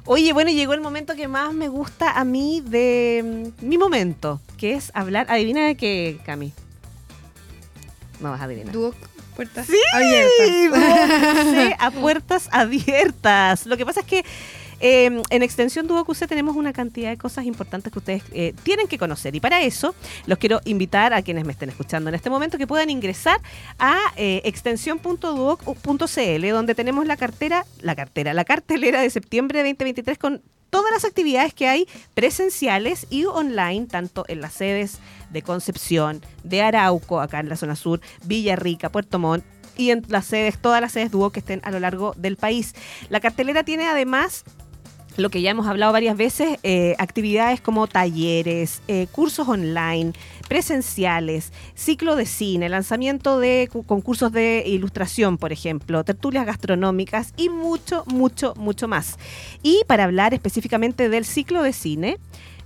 [0.05, 4.39] Oye, bueno, llegó el momento que más me gusta a mí de mm, mi momento,
[4.57, 5.25] que es hablar.
[5.29, 6.53] Adivina de qué, Cami.
[8.19, 8.73] No vas a adivinar.
[8.73, 8.95] Duoc,
[9.37, 11.47] puertas Sí, abiertas.
[11.51, 13.67] Sí, a puertas abiertas.
[13.67, 14.25] Lo que pasa es que
[14.79, 18.87] eh, en Extensión Duo QC tenemos una cantidad de cosas importantes que ustedes eh, tienen
[18.87, 19.35] que conocer.
[19.35, 19.93] Y para eso
[20.25, 23.39] los quiero invitar a quienes me estén escuchando en este momento que puedan ingresar
[23.77, 30.17] a eh, extensión.duoc.cl donde tenemos la cartera, la cartera, la cartelera de septiembre de 2023
[30.17, 34.99] con todas las actividades que hay presenciales y online, tanto en las sedes
[35.29, 39.43] de Concepción, de Arauco, acá en la zona sur, Villarrica, Puerto Montt,
[39.77, 42.73] y en las sedes, todas las sedes dúo que estén a lo largo del país.
[43.09, 44.43] La cartelera tiene además
[45.17, 50.13] lo que ya hemos hablado varias veces, eh, actividades como talleres, eh, cursos online,
[50.47, 57.49] presenciales, ciclo de cine, lanzamiento de cu- concursos de ilustración, por ejemplo, tertulias gastronómicas y
[57.49, 59.17] mucho, mucho, mucho más.
[59.63, 62.17] Y para hablar específicamente del ciclo de cine,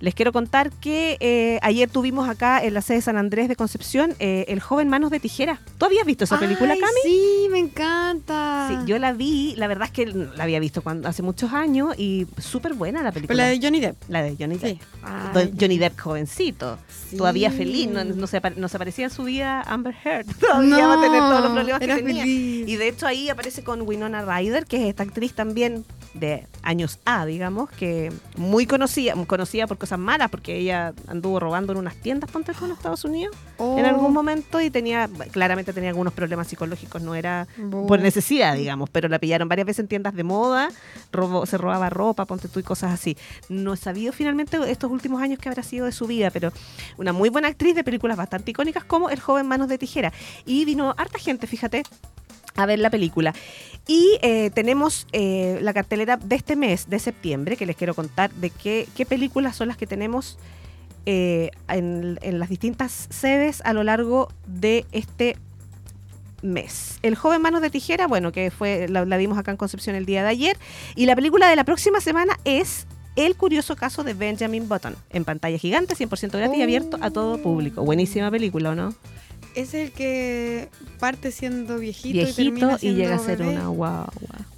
[0.01, 3.55] les quiero contar que eh, ayer tuvimos acá en la sede de San Andrés de
[3.55, 5.61] Concepción eh, El joven Manos de Tijera.
[5.77, 6.91] ¿Tú habías visto esa película, Cami?
[7.03, 8.67] Sí, me encanta.
[8.69, 11.93] Sí, yo la vi, la verdad es que la había visto cuando, hace muchos años
[11.97, 13.43] y súper buena la Pero película.
[13.43, 13.95] la de Johnny Depp.
[14.09, 14.79] La de Johnny Depp.
[14.81, 14.87] Sí.
[15.03, 16.77] Ay, Johnny Depp jovencito,
[17.09, 17.17] sí.
[17.17, 20.25] todavía feliz, no, no se, apare- no se parecía en su vida Amber Heard.
[20.39, 22.23] Todavía va a tener todos los problemas que tenía.
[22.23, 22.67] feliz.
[22.67, 26.99] Y de hecho ahí aparece con Winona Ryder, que es esta actriz también de años
[27.05, 31.95] A, digamos, que muy conocida, conocida por cosas malas, porque ella anduvo robando en unas
[31.95, 36.47] tiendas, ponte en Estados Unidos, en Oh, algún momento y tenía, claramente tenía algunos problemas
[36.47, 37.47] psicológicos, no era
[37.87, 40.69] por necesidad, digamos, pero la pillaron varias veces en tiendas de moda,
[41.11, 43.17] robó, se robaba ropa, ponte tú y cosas así.
[43.49, 46.51] No he sabido finalmente estos últimos años qué habrá sido de su vida, pero
[46.97, 50.11] una muy buena actriz de películas bastante icónicas como El joven Manos de Tijera.
[50.45, 51.83] Y vino harta gente, fíjate,
[52.55, 53.33] a ver la película.
[53.87, 58.31] Y eh, tenemos eh, la cartelera de este mes, de septiembre, que les quiero contar
[58.31, 60.37] de qué, qué películas son las que tenemos
[61.05, 65.37] eh, en, en las distintas sedes a lo largo de este
[66.43, 66.99] mes.
[67.01, 70.05] El joven Manos de Tijera, bueno, que fue la, la vimos acá en Concepción el
[70.05, 70.57] día de ayer.
[70.95, 75.25] Y la película de la próxima semana es El curioso caso de Benjamin Button, en
[75.25, 77.83] pantalla gigante, 100% gratis y abierto a todo público.
[77.83, 78.93] Buenísima película, ¿o no?
[79.55, 83.51] Es el que parte siendo viejito, y, termina y siendo llega a ser bebé.
[83.51, 84.11] una guagua.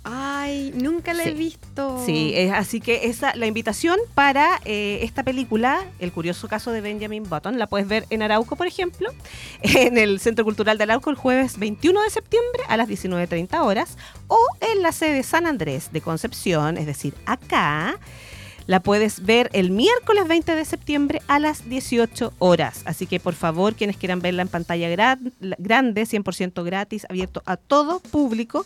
[0.03, 2.03] Ay, nunca la he visto.
[2.05, 6.81] Sí, es- así que esa la invitación para eh, esta película, El curioso caso de
[6.81, 9.09] Benjamin Button, la puedes ver en Arauco, por ejemplo,
[9.61, 13.97] en el Centro Cultural de Arauco el jueves 21 de septiembre a las 19.30 horas,
[14.27, 17.97] o en la sede San Andrés de Concepción, es decir, acá.
[18.65, 22.81] La puedes ver el miércoles 20 de septiembre a las 18 horas.
[22.85, 27.57] Así que por favor, quienes quieran verla en pantalla gran- grande, 100% gratis, abierto a
[27.57, 28.65] todo público,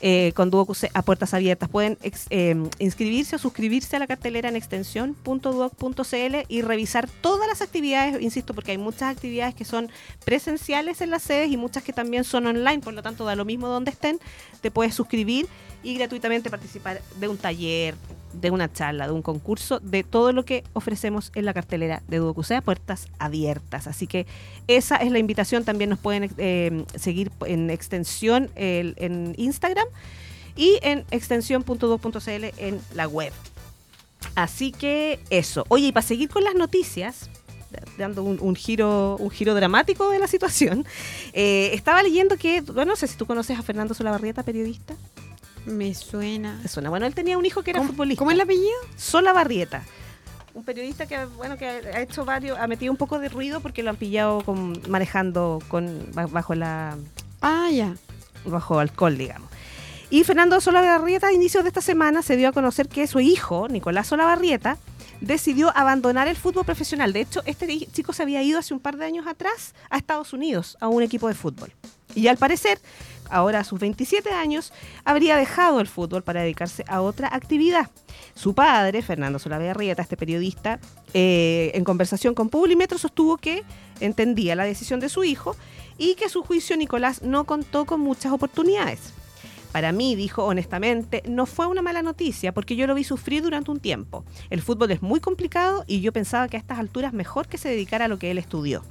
[0.00, 1.68] eh, con Duoc a puertas abiertas.
[1.68, 1.96] Pueden
[2.30, 8.52] eh, inscribirse o suscribirse a la cartelera en extensión.duoc.cl y revisar todas las actividades, insisto,
[8.54, 9.90] porque hay muchas actividades que son
[10.24, 13.44] presenciales en las sedes y muchas que también son online, por lo tanto da lo
[13.44, 14.18] mismo donde estén,
[14.60, 15.46] te puedes suscribir
[15.86, 17.94] y gratuitamente participar de un taller,
[18.32, 22.16] de una charla, de un concurso, de todo lo que ofrecemos en la cartelera de
[22.16, 23.86] Duocusea, puertas abiertas.
[23.86, 24.26] Así que
[24.66, 25.64] esa es la invitación.
[25.64, 29.86] También nos pueden eh, seguir en extensión en Instagram
[30.56, 33.32] y en extensión.duoc.cl en la web.
[34.34, 35.66] Así que eso.
[35.68, 37.30] Oye, y para seguir con las noticias,
[37.96, 40.84] dando un, un giro un giro dramático de la situación,
[41.32, 44.96] eh, estaba leyendo que, bueno, no sé si tú conoces a Fernando Solabarrieta, periodista.
[45.66, 46.58] Me suena.
[46.62, 46.90] ¿Te suena?
[46.90, 48.18] Bueno, él tenía un hijo que era ¿Cómo, futbolista.
[48.20, 48.70] ¿Cómo es el apellido?
[48.96, 49.82] Solabarrieta.
[50.54, 53.82] Un periodista que, bueno, que ha hecho varios, ha metido un poco de ruido porque
[53.82, 56.96] lo han pillado con, manejando con ba- bajo la
[57.42, 57.94] Ah, ya.
[58.46, 59.50] bajo alcohol, digamos.
[60.08, 63.68] Y Fernando Solabarrieta, a inicios de esta semana, se dio a conocer que su hijo,
[63.68, 64.78] Nicolás Solabarrieta,
[65.20, 67.12] decidió abandonar el fútbol profesional.
[67.12, 69.98] De hecho, este hi- chico se había ido hace un par de años atrás a
[69.98, 71.72] Estados Unidos, a un equipo de fútbol.
[72.14, 72.78] Y al parecer,
[73.30, 74.72] ahora a sus 27 años,
[75.04, 77.90] habría dejado el fútbol para dedicarse a otra actividad.
[78.34, 80.80] Su padre, Fernando Solabarrieta, este periodista,
[81.14, 83.64] eh, en conversación con Publimetro sostuvo que
[84.00, 85.56] entendía la decisión de su hijo
[85.98, 89.12] y que a su juicio Nicolás no contó con muchas oportunidades.
[89.72, 93.70] Para mí, dijo honestamente, no fue una mala noticia porque yo lo vi sufrir durante
[93.70, 94.24] un tiempo.
[94.48, 97.68] El fútbol es muy complicado y yo pensaba que a estas alturas mejor que se
[97.68, 98.82] dedicara a lo que él estudió.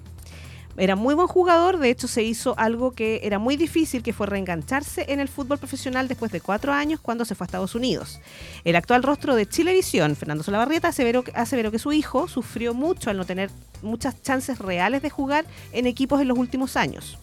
[0.77, 4.27] Era muy buen jugador, de hecho se hizo algo que era muy difícil, que fue
[4.27, 8.19] reengancharse en el fútbol profesional después de cuatro años cuando se fue a Estados Unidos.
[8.65, 13.15] El actual rostro de Chilevisión, Fernando Solabarrieta, aseveró, aseveró que su hijo sufrió mucho al
[13.15, 17.17] no tener muchas chances reales de jugar en equipos en los últimos años.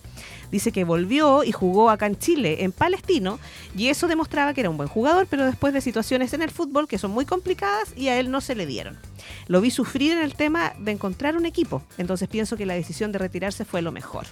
[0.50, 3.38] Dice que volvió y jugó acá en Chile, en Palestino,
[3.76, 6.88] y eso demostraba que era un buen jugador, pero después de situaciones en el fútbol
[6.88, 8.98] que son muy complicadas y a él no se le dieron.
[9.46, 13.12] Lo vi sufrir en el tema de encontrar un equipo, entonces pienso que la decisión
[13.12, 14.26] de retirarse fue lo mejor.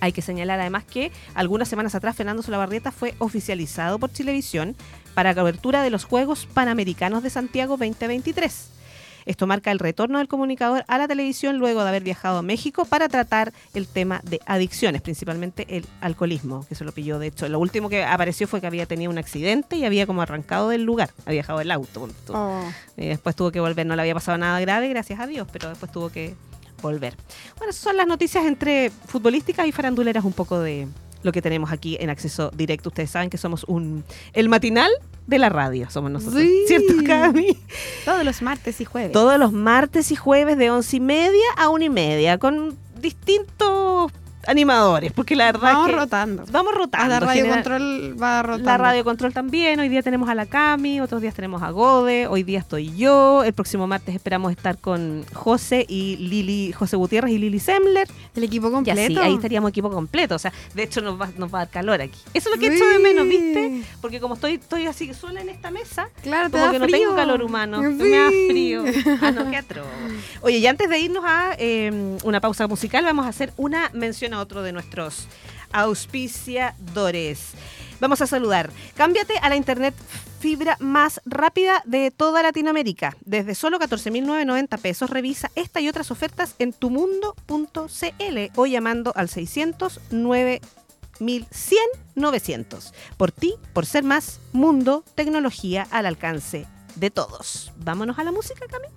[0.00, 4.74] Hay que señalar además que algunas semanas atrás Fernando Solabarrieta fue oficializado por Chilevisión
[5.14, 8.81] para cobertura de los Juegos Panamericanos de Santiago 2023.
[9.26, 12.84] Esto marca el retorno del comunicador a la televisión luego de haber viajado a México
[12.84, 17.18] para tratar el tema de adicciones, principalmente el alcoholismo, que se lo pilló.
[17.18, 20.22] De hecho, lo último que apareció fue que había tenido un accidente y había como
[20.22, 22.08] arrancado del lugar, había dejado el auto.
[22.28, 22.62] Oh.
[22.96, 25.68] Y después tuvo que volver, no le había pasado nada grave, gracias a Dios, pero
[25.68, 26.34] después tuvo que
[26.80, 27.14] volver.
[27.58, 30.88] Bueno, esas son las noticias entre futbolísticas y faranduleras un poco de
[31.22, 32.88] lo que tenemos aquí en acceso directo.
[32.88, 34.90] Ustedes saben que somos un el matinal
[35.26, 36.42] de la radio, somos nosotros.
[36.42, 36.64] Sí.
[36.66, 37.56] ¿Cierto, Cami?
[38.04, 39.12] Todos los martes y jueves.
[39.12, 44.12] Todos los martes y jueves de once y media a una y media, con distintos
[44.46, 46.44] animadores, porque la verdad Vamos que rotando.
[46.50, 47.04] vamos rotando.
[47.06, 48.64] A la radio General- control va rotando.
[48.70, 49.78] la radio control también.
[49.80, 53.44] Hoy día tenemos a la Cami, otros días tenemos a Gode, hoy día estoy yo.
[53.44, 58.08] El próximo martes esperamos estar con José y Lili, José Gutiérrez y Lili Semler.
[58.34, 59.00] El equipo Y completo.
[59.00, 60.34] así, ahí estaríamos equipo completo.
[60.34, 62.18] O sea, de hecho nos va, nos va a dar calor aquí.
[62.34, 63.82] Eso es lo que echo de menos, ¿viste?
[64.00, 67.42] Porque como estoy, estoy así sola en esta mesa, Claro, como que no tengo calor
[67.42, 67.80] humano.
[67.82, 67.88] Sí.
[67.88, 68.84] Me da frío.
[69.20, 69.86] Ah, no, qué atroz.
[70.42, 74.31] Oye, y antes de irnos a eh, una pausa musical, vamos a hacer una mención
[74.34, 75.28] a otro de nuestros
[75.72, 77.52] auspiciadores.
[78.00, 78.70] Vamos a saludar.
[78.96, 79.94] Cámbiate a la internet
[80.40, 83.16] fibra más rápida de toda Latinoamérica.
[83.24, 90.00] Desde solo 14.990 pesos, revisa esta y otras ofertas en tumundo.cl o llamando al 600
[90.10, 91.78] 9100
[92.16, 92.94] 900.
[93.16, 96.66] Por ti, por ser más mundo, tecnología al alcance
[96.96, 97.72] de todos.
[97.76, 98.88] Vámonos a la música, Cami.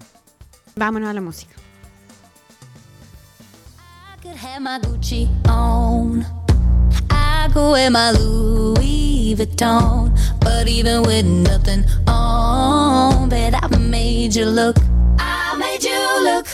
[0.76, 1.54] Vámonos a la música.
[4.26, 6.26] Could have my Gucci on.
[7.12, 10.18] I could wear my Louis Vuitton.
[10.40, 14.78] But even with nothing on, bet I made you look.
[15.20, 16.48] I made you look.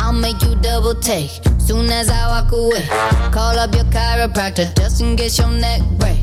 [0.00, 2.86] I'll make you double take soon as I walk away.
[3.32, 6.22] Call up your chiropractor just in case your neck break.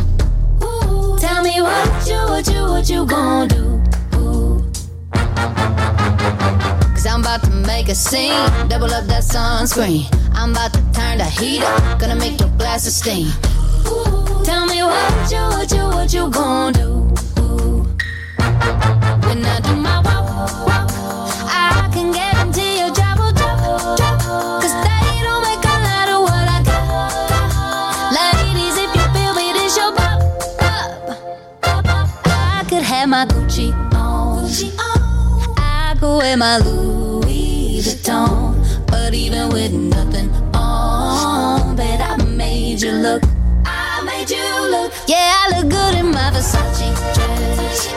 [0.63, 3.84] Ooh, tell me what you, what you, what you gonna do?
[7.05, 8.31] Cause I'm about to make a scene.
[8.67, 10.07] Double up that sunscreen.
[10.33, 11.99] I'm about to turn the heat up.
[11.99, 13.27] Gonna make your glasses steam.
[13.85, 16.89] Ooh, Tell me what you, what you, what you gonna do?
[19.21, 20.89] When I do my walk, walk,
[21.45, 24.19] I can guarantee your job will drop, drop.
[24.63, 28.17] Cause they don't make a lot of what I got.
[28.17, 30.21] Ladies, if you feel me, this your pop,
[30.57, 31.21] pop,
[31.61, 32.09] pop, pop.
[32.25, 34.49] I could have my Gucci on.
[35.59, 36.94] I could wear my Louis
[37.81, 38.55] Vuitton.
[38.87, 43.23] But even with nothing on, bet I made you look.
[43.65, 44.91] I made you look.
[45.07, 47.87] Yeah, I look good in my Versace dress.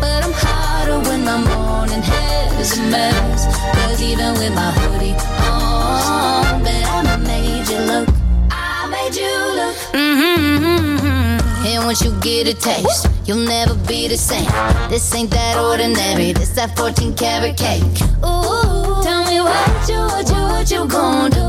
[0.00, 3.46] But I'm hotter when my morning hair is a mess.
[3.74, 5.14] Cause even with my hoodie
[5.50, 8.08] on, bet I made you look.
[8.50, 9.76] I made you look.
[9.92, 11.66] Mm-hmm.
[11.66, 14.50] And once you get a taste, you'll never be the same.
[14.88, 16.32] This ain't that ordinary.
[16.32, 17.82] This that 14 karat cake.
[18.24, 18.85] Ooh,
[19.36, 21.46] me what you, what you, what you gonna do?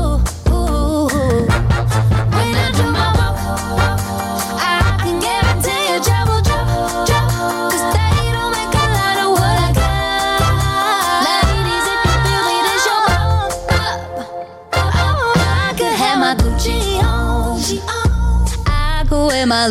[19.48, 19.66] My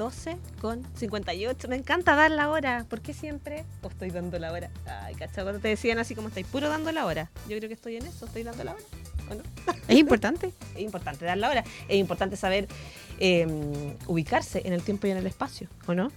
[0.00, 1.68] 12 con 58.
[1.68, 2.86] Me encanta dar la hora.
[2.88, 3.66] ¿Por qué siempre?
[3.82, 4.70] O estoy dando la hora.
[4.86, 7.30] Ay, cachai, cuando te decían así como estáis puro dando la hora.
[7.50, 8.82] Yo creo que estoy en eso, estoy dando la hora.
[9.30, 9.42] ¿O no?
[9.88, 10.54] Es importante.
[10.74, 11.64] Es importante dar la hora.
[11.86, 12.66] Es importante saber
[13.18, 13.46] eh,
[14.06, 16.10] ubicarse en el tiempo y en el espacio, ¿o no?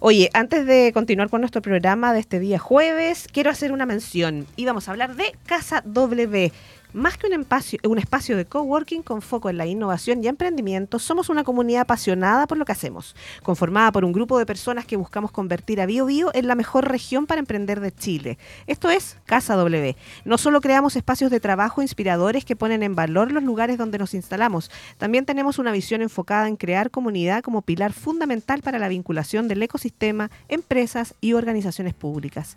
[0.00, 4.46] Oye, antes de continuar con nuestro programa de este día jueves, quiero hacer una mención.
[4.56, 6.50] Y vamos a hablar de Casa W.
[6.96, 10.98] Más que un espacio, un espacio de coworking con foco en la innovación y emprendimiento,
[10.98, 14.96] somos una comunidad apasionada por lo que hacemos, conformada por un grupo de personas que
[14.96, 18.38] buscamos convertir a Bio Bio en la mejor región para emprender de Chile.
[18.66, 19.94] Esto es Casa W.
[20.24, 24.14] No solo creamos espacios de trabajo inspiradores que ponen en valor los lugares donde nos
[24.14, 29.48] instalamos, también tenemos una visión enfocada en crear comunidad como pilar fundamental para la vinculación
[29.48, 32.56] del ecosistema, empresas y organizaciones públicas.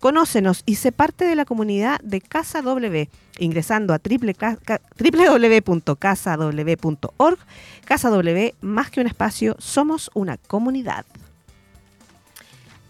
[0.00, 3.08] Conócenos y sé parte de la comunidad de Casa W
[3.38, 4.58] ingresando a www.casaw.org.
[7.84, 11.06] Casa W, más que un espacio, somos una comunidad.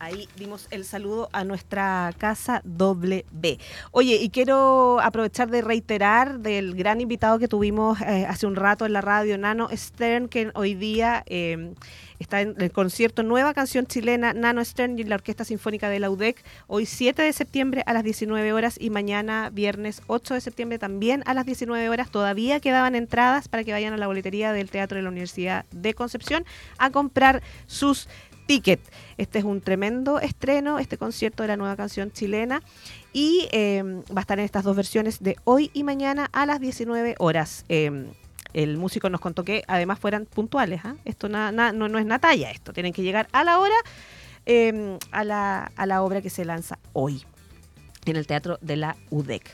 [0.01, 3.59] Ahí dimos el saludo a nuestra casa W.
[3.91, 8.87] Oye, y quiero aprovechar de reiterar del gran invitado que tuvimos eh, hace un rato
[8.87, 11.75] en la radio, Nano Stern, que hoy día eh,
[12.19, 16.11] está en el concierto Nueva Canción Chilena, Nano Stern y la Orquesta Sinfónica de la
[16.11, 20.79] UDEC, hoy 7 de septiembre a las 19 horas y mañana viernes 8 de septiembre
[20.79, 22.11] también a las 19 horas.
[22.11, 25.95] Todavía quedaban entradas para que vayan a la boletería del Teatro de la Universidad de
[25.95, 26.45] Concepción
[26.79, 28.09] a comprar sus
[28.47, 28.81] Ticket.
[29.19, 32.63] Este es un tremendo estreno, este concierto de la nueva canción chilena.
[33.13, 36.59] Y eh, va a estar en estas dos versiones de hoy y mañana a las
[36.59, 37.67] 19 horas.
[37.69, 38.07] Eh,
[38.63, 40.81] el músico nos contó que además fueran puntuales.
[40.85, 40.97] ¿ah?
[41.05, 42.73] Esto na- na- no, no es Natalia, esto.
[42.73, 43.77] Tienen que llegar a la hora
[44.47, 47.25] eh, a, la, a la obra que se lanza hoy
[48.07, 49.45] en el Teatro de la UDEC.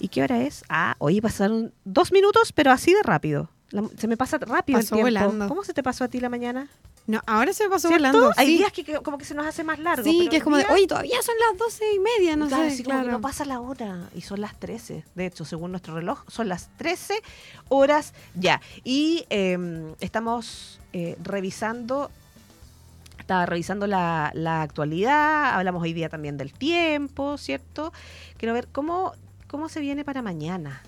[0.00, 0.64] ¿Y qué hora es?
[0.68, 3.50] Ah, hoy pasaron dos minutos, pero así de rápido.
[3.70, 5.02] La- se me pasa rápido el tiempo.
[5.06, 5.46] volando.
[5.48, 6.68] ¿Cómo se te pasó a ti la mañana?
[7.06, 8.06] No, ahora se me pasó ¿Cierto?
[8.08, 8.30] volando.
[8.38, 8.56] Hay sí.
[8.58, 10.04] días que, que como que se nos hace más largo.
[10.04, 12.46] Sí, pero que es como de, días- oye, todavía son las doce y media, no
[12.48, 12.68] claro, sé.
[12.70, 13.10] como que claro.
[13.12, 15.04] no pasa la hora y son las 13.
[15.14, 17.20] De hecho, según nuestro reloj, son las 13
[17.68, 18.62] horas ya.
[18.84, 19.58] Y eh,
[20.00, 22.10] estamos eh, revisando,
[23.18, 27.92] estaba revisando la, la actualidad, hablamos hoy día también del tiempo, ¿cierto?
[28.38, 29.12] Quiero ver cómo,
[29.46, 30.82] cómo se viene para mañana.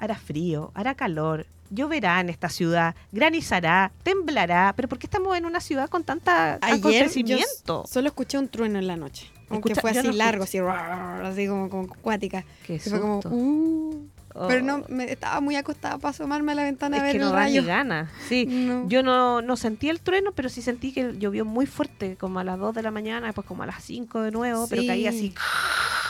[0.00, 5.44] Hará frío, hará calor, lloverá en esta ciudad, granizará, temblará, pero ¿por qué estamos en
[5.46, 7.84] una ciudad con tanta Ayer acontecimiento?
[7.86, 9.30] solo escuché un trueno en la noche.
[9.50, 12.44] Aunque Escucha- fue así no largo, así, como, como cuática.
[12.66, 14.08] Qué fue como, uh,
[14.46, 14.62] Pero Oh.
[14.78, 17.24] no, me, estaba muy acostada para asomarme a la ventana a Es ver que el
[17.24, 17.64] no ni rayo.
[17.64, 18.10] ganas.
[18.28, 18.86] Sí, No.
[18.88, 22.44] yo no, no sentí el trueno, pero sí sentí que llovió muy fuerte, como a
[22.44, 25.34] las 2 de la mañana, después como a las 5 de nuevo, pero caía así,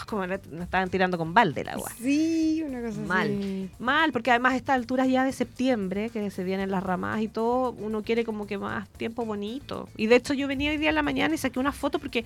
[0.08, 1.90] como me estaban tirando con balde el agua.
[2.00, 3.28] Sí, una cosa Mal.
[3.38, 3.70] así.
[3.78, 7.28] Mal, porque además a estas alturas ya de septiembre, que se vienen las ramas y
[7.28, 9.88] todo, uno quiere como que más tiempo bonito.
[9.96, 12.24] Y de hecho yo venía hoy día en la mañana y saqué una foto porque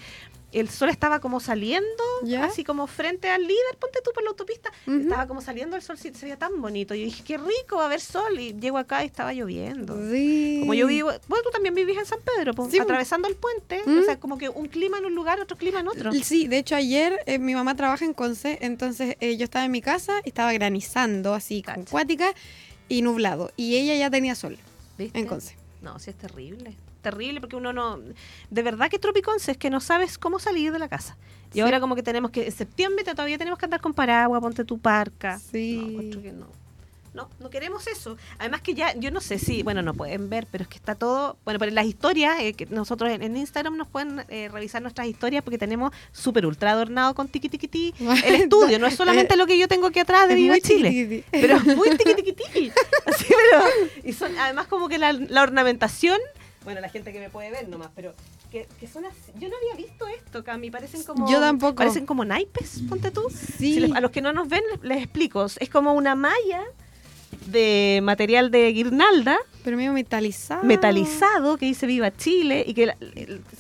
[0.53, 1.89] el sol estaba como saliendo,
[2.25, 2.45] ¿Ya?
[2.45, 5.97] así como frente al líder, ponte tú por la autopista, estaba como saliendo el sol,
[5.97, 6.95] se veía tan bonito.
[6.95, 8.39] Yo dije, qué rico va a haber sol.
[8.39, 9.97] Y llego acá y estaba lloviendo.
[10.11, 10.59] Sí.
[10.61, 12.83] Como yo vivo, bueno, tú también vivís en San Pedro, Sí, po.
[12.83, 13.99] atravesando el puente, Mm.
[14.01, 16.13] o sea, como que un clima en un lugar, otro clima en otro.
[16.13, 19.71] Sí, de hecho ayer eh, mi mamá trabaja en Conce, entonces eh, yo estaba en
[19.71, 22.33] mi casa y estaba granizando así con cuática
[22.89, 23.51] y nublado.
[23.57, 24.59] Y ella ya tenía sol
[24.99, 25.19] ¿Viste?
[25.19, 25.57] en Conce.
[25.81, 26.77] No, sí es terrible.
[27.03, 27.99] Terrible porque uno no.
[28.51, 31.17] De verdad que Tropiconce es que no sabes cómo salir de la casa.
[31.51, 31.61] Y Sí.
[31.61, 32.47] ahora como que tenemos que.
[32.47, 35.39] En septiembre todavía tenemos que andar con paraguas, ponte tu parca.
[35.41, 35.77] Sí.
[35.83, 36.47] No, encuentro que no.
[37.15, 38.17] No, no queremos eso.
[38.39, 40.95] Además que ya, yo no sé si, bueno, no pueden ver, pero es que está
[40.95, 44.49] todo, bueno, pero en las historias, eh, que nosotros en, en Instagram nos pueden eh,
[44.51, 47.95] revisar nuestras historias porque tenemos súper ultra adornado con tiqui tiqui ti
[48.25, 48.79] el estudio.
[48.79, 51.25] No es solamente lo que yo tengo aquí atrás de Viva Chile.
[51.31, 52.73] Pero es muy tiqui tiqui ti.
[53.07, 53.63] Así, pero,
[54.05, 56.19] y son además como que la, la ornamentación,
[56.65, 58.15] bueno, la gente que me puede ver nomás, pero
[58.51, 59.33] que, que son así.
[59.39, 61.75] Yo no había visto esto, Cami, parecen como Yo tampoco.
[61.75, 63.29] parecen como naipes, ponte tú.
[63.31, 63.75] Sí.
[63.75, 66.63] Si les- a los que no nos ven les, les explico, es como una malla
[67.47, 70.63] de material de guirnalda Pero medio metalizado.
[70.65, 72.97] metalizado que dice Viva Chile y que la-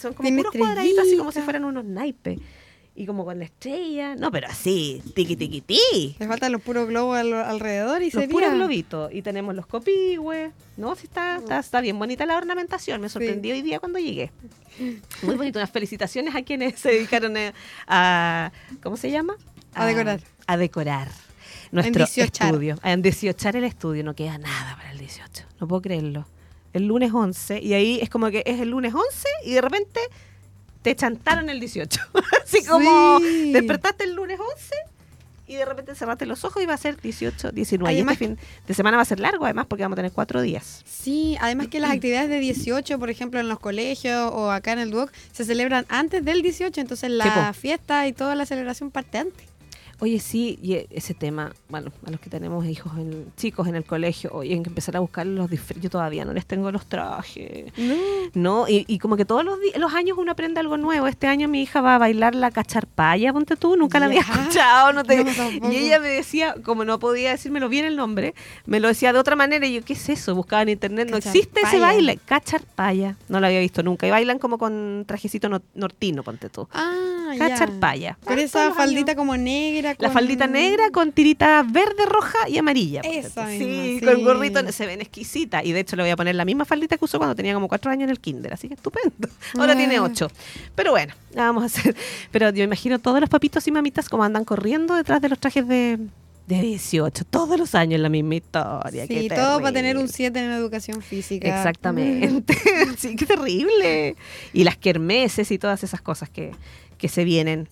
[0.00, 2.38] son como puros cuadraditos así como si fueran unos naipes.
[2.94, 4.14] Y como con la estrella.
[4.16, 6.14] No, pero así, tiqui tiqui ti.
[6.18, 8.28] Le faltan los puros globos al- alrededor y Los sería...
[8.28, 9.10] puros globitos.
[9.14, 10.52] Y tenemos los copigües.
[10.76, 13.00] No, sí está, está, está bien bonita la ornamentación.
[13.00, 14.30] Me sorprendió hoy día cuando llegué.
[15.22, 15.58] Muy bonito.
[15.58, 17.54] Unas felicitaciones a quienes se dedicaron a,
[17.86, 18.52] a-
[18.82, 19.36] ¿cómo se llama?
[19.72, 20.20] A decorar.
[20.46, 21.08] A decorar.
[21.72, 22.44] Nuestro 18.
[22.44, 22.78] estudio.
[22.84, 24.04] En 18 el estudio.
[24.04, 25.44] No queda nada para el 18.
[25.60, 26.26] No puedo creerlo.
[26.72, 27.60] El lunes 11.
[27.60, 30.00] Y ahí es como que es el lunes 11 y de repente
[30.82, 32.00] te chantaron el 18.
[32.44, 33.52] Así como Sí.
[33.52, 34.74] despertaste el lunes 11
[35.48, 37.92] y de repente cerraste los ojos y va a ser 18, 19.
[37.94, 40.12] Además- y este fin de semana va a ser largo además porque vamos a tener
[40.12, 40.82] cuatro días.
[40.86, 44.78] Sí, además que las actividades de 18, por ejemplo, en los colegios o acá en
[44.78, 49.18] el DUOC, se celebran antes del 18, entonces la fiesta y toda la celebración parte
[49.18, 49.46] antes.
[50.02, 53.76] Oye, sí, y e- ese tema, bueno, a los que tenemos hijos, en- chicos en
[53.76, 55.80] el colegio, oye, hay que empezar a buscar los disfraces.
[55.80, 57.72] Yo todavía no les tengo los trajes.
[58.34, 61.06] No, y, y como que todos los, los años uno aprende algo nuevo.
[61.06, 64.92] Este año mi hija va a bailar la cacharpaya, ponte tú, nunca la había escuchado.
[64.92, 68.34] No te, No, y ella me decía, como no podía decírmelo bien el nombre,
[68.66, 69.64] me lo decía de otra manera.
[69.66, 70.34] Y yo, ¿qué es eso?
[70.34, 71.08] Buscaba en internet.
[71.10, 72.18] No existe ese baile.
[72.24, 73.14] Cacharpaya.
[73.28, 74.06] No lo había visto nunca.
[74.08, 76.66] Y bailan como con trajecito no- nortino, ponte tú.
[76.72, 79.16] Ah, Con Ah, todos esa los faldita años.
[79.18, 79.90] como negra.
[79.98, 83.00] La con- faldita negra con tirita verde, roja y amarilla.
[83.02, 84.04] Esa misma, sí, sí.
[84.04, 85.64] con gorrito se ven exquisita.
[85.64, 87.68] Y de hecho le voy a poner la misma faldita que usó cuando tenía como
[87.68, 88.52] cuatro años en el kinder.
[88.54, 89.28] Así que estupendo.
[89.58, 89.76] Ahora Ah.
[89.76, 90.30] tiene ocho.
[90.74, 91.94] Pero bueno, la vamos a hacer.
[92.30, 95.66] Pero yo imagino todos los papitos y mamitas como andan corriendo detrás de los trajes
[95.66, 95.98] de,
[96.46, 97.24] de 18.
[97.24, 99.06] Todos los años la misma historia.
[99.06, 100.12] Sí, todo para tener un terrible.
[100.16, 101.48] 7 en educación física.
[101.48, 102.54] Exactamente.
[102.98, 104.16] sí, qué terrible.
[104.52, 106.50] Y las kermeses y todas esas cosas que,
[107.02, 107.68] que se vienen.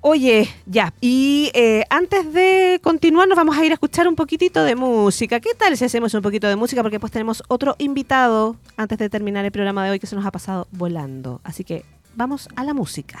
[0.00, 4.64] Oye, ya, y eh, antes de continuar nos vamos a ir a escuchar un poquitito
[4.64, 5.38] de música.
[5.38, 6.82] ¿Qué tal si hacemos un poquito de música?
[6.82, 10.24] Porque pues tenemos otro invitado antes de terminar el programa de hoy que se nos
[10.24, 11.42] ha pasado volando.
[11.44, 13.18] Así que vamos a la música.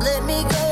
[0.00, 0.69] Let me go?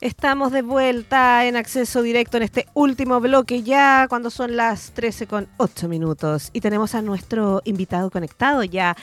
[0.00, 5.26] Estamos de vuelta en acceso directo en este último bloque ya cuando son las 13
[5.26, 8.96] con 8 minutos y tenemos a nuestro invitado conectado ya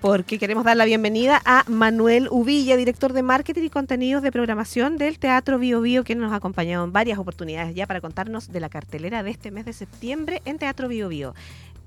[0.00, 4.96] porque queremos dar la bienvenida a Manuel Uvilla, director de marketing y contenidos de programación
[4.96, 8.60] del Teatro Bio Bio, que nos ha acompañado en varias oportunidades ya para contarnos de
[8.60, 11.34] la cartelera de este mes de septiembre en Teatro Bio Bio.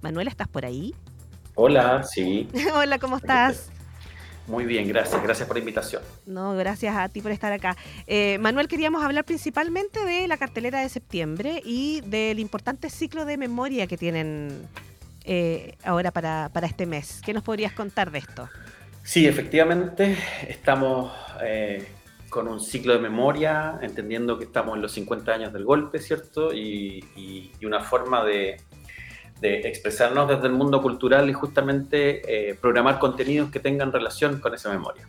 [0.02, 0.94] Manuel, ¿estás por ahí?
[1.56, 2.48] Hola, sí.
[2.76, 3.70] Hola, ¿cómo estás?
[4.48, 5.22] Muy bien, gracias.
[5.24, 6.02] Gracias por la invitación.
[6.26, 7.78] No, gracias a ti por estar acá.
[8.08, 13.38] Eh, Manuel, queríamos hablar principalmente de la cartelera de septiembre y del importante ciclo de
[13.38, 14.68] memoria que tienen
[15.24, 17.22] eh, ahora para, para este mes.
[17.24, 18.50] ¿Qué nos podrías contar de esto?
[19.04, 21.12] Sí, efectivamente, estamos
[21.44, 21.88] eh,
[22.30, 26.52] con un ciclo de memoria, entendiendo que estamos en los 50 años del golpe, ¿cierto?
[26.54, 28.58] Y, y- y una forma de,
[29.42, 34.54] de expresarnos desde el mundo cultural y justamente eh, programar contenidos que tengan relación con
[34.54, 35.08] esa memoria.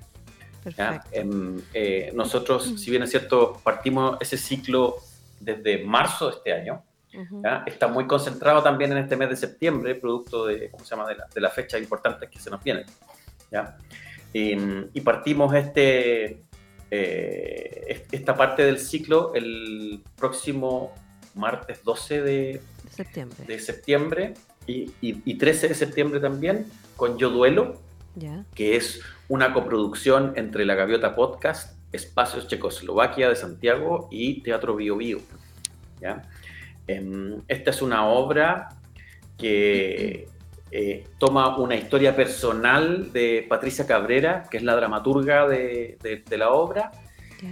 [0.76, 1.04] ¿ya?
[1.12, 4.96] Em, eh, nosotros, si bien es cierto, partimos ese ciclo
[5.38, 6.82] desde marzo de este año,
[7.44, 7.62] ¿ya?
[7.66, 11.06] está muy concentrado también en este mes de septiembre, producto de, ¿cómo se llama?
[11.08, 12.86] de, la, de las fechas importantes que se nos vienen.
[13.50, 13.76] ¿ya?
[14.32, 14.56] Y,
[14.94, 16.40] y partimos este,
[16.90, 20.94] eh, est- esta parte del ciclo el próximo
[21.34, 22.60] martes 12 de, De
[22.92, 23.44] septiembre.
[23.46, 24.34] de septiembre
[24.66, 26.66] y, y- y 13 de septiembre también
[26.96, 27.80] con Yo Duelo,
[28.54, 34.96] que es una coproducción entre La Gaviota Podcast, Espacios Checoslovaquia de Santiago y Teatro Bio
[34.96, 35.20] Bio.
[36.00, 36.22] ¿ya?
[36.86, 38.68] Em, esta es una obra
[39.38, 40.28] que
[40.70, 46.38] eh, toma una historia personal de Patricia Cabrera, que es la dramaturga de, de- de
[46.38, 46.90] la obra,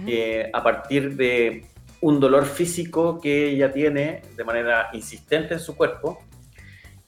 [0.07, 1.65] eh, a partir de
[2.01, 6.23] un dolor físico que ella tiene de manera insistente en su cuerpo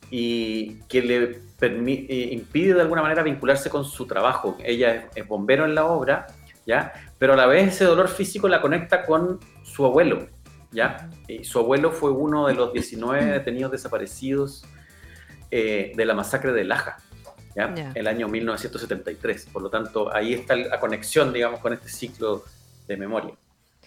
[0.10, 4.58] y que le eh, impide de alguna manera vincularse con su trabajo.
[4.64, 6.28] Ella es, es bombero en la obra,
[6.68, 6.94] ¿ya?
[7.18, 10.28] Pero a la vez ese dolor físico la conecta con su abuelo,
[10.72, 11.10] ¿ya?
[11.28, 14.66] Y su abuelo fue uno de los 19 detenidos desaparecidos
[15.50, 16.98] eh, de la masacre de Laja,
[17.56, 17.74] ¿ya?
[17.74, 17.92] Ya.
[17.96, 19.48] El año 1973.
[19.52, 22.44] Por lo tanto, ahí está la conexión, digamos, con este ciclo
[22.88, 23.34] de memoria,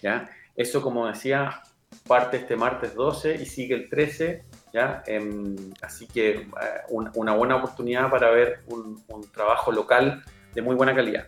[0.01, 0.29] ¿ya?
[0.57, 1.61] Eso, como decía,
[2.07, 4.43] parte este martes 12 y sigue el 13,
[4.73, 5.03] ¿ya?
[5.05, 6.45] Em, así que eh,
[6.89, 10.23] un- una buena oportunidad para ver un, un trabajo local
[10.55, 11.27] de muy buena calidad.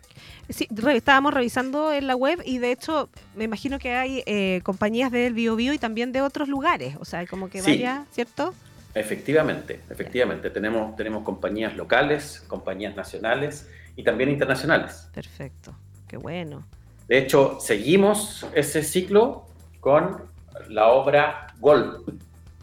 [0.49, 5.11] Sí, estábamos revisando en la web y de hecho me imagino que hay eh, compañías
[5.11, 6.95] del Bio Bio y también de otros lugares.
[6.99, 7.69] O sea, como que Sí.
[7.69, 8.55] varias, ¿cierto?
[8.95, 10.49] Efectivamente, efectivamente.
[10.49, 15.07] Tenemos, tenemos compañías locales, compañías nacionales y también internacionales.
[15.13, 15.75] Perfecto,
[16.07, 16.65] qué bueno.
[17.09, 19.45] De hecho, seguimos ese ciclo
[19.79, 20.29] con
[20.69, 22.07] la obra Golp,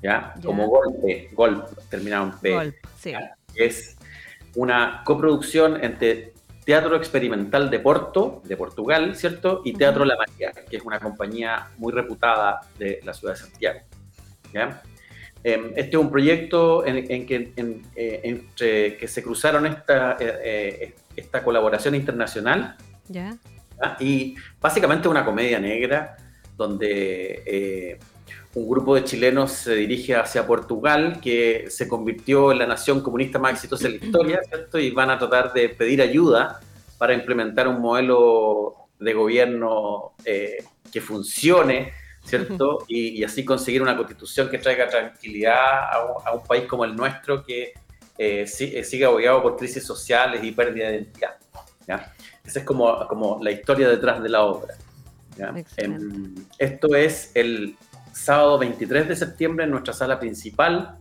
[0.03, 0.35] ¿ya?
[0.43, 2.53] Como golpe, Golp, terminado en P.
[2.55, 3.13] Golp, sí.
[3.57, 3.97] es
[4.55, 6.33] una coproducción entre
[6.65, 9.63] Teatro Experimental de Porto, de Portugal, ¿cierto?
[9.65, 13.81] Y Teatro La María, que es una compañía muy reputada de la ciudad de Santiago.
[14.53, 14.81] ¿ya?
[15.45, 20.13] Em, Este es un proyecto en, en que, en- eh, entre que se cruzaron esta,
[20.21, 22.77] eh, eh, esta colaboración internacional
[23.09, 23.37] ¿Ya?
[23.81, 23.97] ¿Ya?
[24.01, 26.17] y básicamente una comedia negra
[26.57, 27.99] donde eh,
[28.55, 33.39] un grupo de chilenos se dirige hacia Portugal, que se convirtió en la nación comunista
[33.39, 34.79] más exitosa de la historia, ¿cierto?
[34.79, 36.61] Y van a tratar de pedir ayuda
[36.97, 41.93] para implementar un modelo de gobierno eh, que funcione,
[42.25, 42.85] ¿cierto?
[42.89, 46.87] Y, y así conseguir una constitución que traiga tranquilidad a un, a un país como
[46.87, 47.75] el nuestro que
[48.19, 51.37] eh, sigue abogado por crisis sociales y pérdida de identidad.
[51.87, 52.13] ¿ya?
[52.47, 54.75] Esa es como, como la historia detrás de la obra.
[55.37, 55.53] ¿ya?
[55.77, 57.77] Em, esto es el
[58.13, 60.97] sábado 23 de septiembre en nuestra sala principal.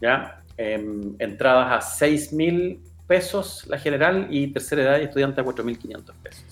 [0.00, 0.42] ¿ya?
[0.56, 6.14] Em, entradas a 6 mil pesos la general y tercera edad y estudiante a 4.500
[6.22, 6.44] pesos.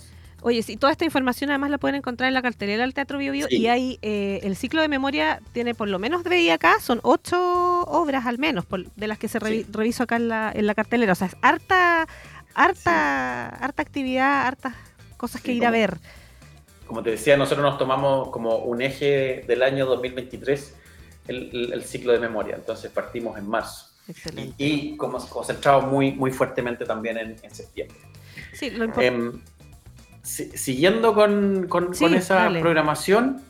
[0.43, 3.33] Oye, sí, toda esta información además la pueden encontrar en la cartelera del Teatro Bio,
[3.33, 3.57] Bio Sí.
[3.63, 7.01] y hay eh, el ciclo de memoria tiene por lo menos de ahí acá, son
[7.03, 7.39] ocho
[7.85, 10.75] obras al menos, por- de las que se revi- reviso acá en la, en la
[10.75, 11.13] cartelera.
[11.13, 12.07] O sea, es harta,
[12.55, 14.75] harta, harta actividad, hartas
[15.17, 15.97] cosas que Sí, ir a ver.
[16.87, 20.75] Como te decía, nosotros nos tomamos como un eje del año 2023
[21.29, 22.57] el, el- el ciclo de memoria.
[22.57, 23.87] Entonces partimos en marzo.
[24.07, 24.55] Excelente.
[24.63, 27.97] Y, y como concentrado muy, muy fuertemente también en, en septiembre.
[28.53, 29.07] Sí, lo importante.
[29.07, 29.41] Em,
[30.23, 32.61] si- siguiendo con, con- Sí, con esa dale.
[32.61, 33.43] programación,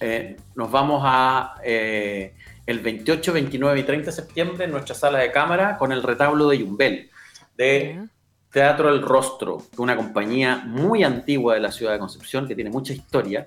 [0.00, 2.34] eh, nos vamos a eh,
[2.66, 6.48] el 28, 29 y 30 de septiembre en nuestra sala de cámara con el retablo
[6.48, 7.10] de Yumbel,
[7.58, 8.08] de
[8.50, 12.94] Teatro El Rostro, una compañía muy antigua de la ciudad de Concepción que tiene mucha
[12.94, 13.46] historia.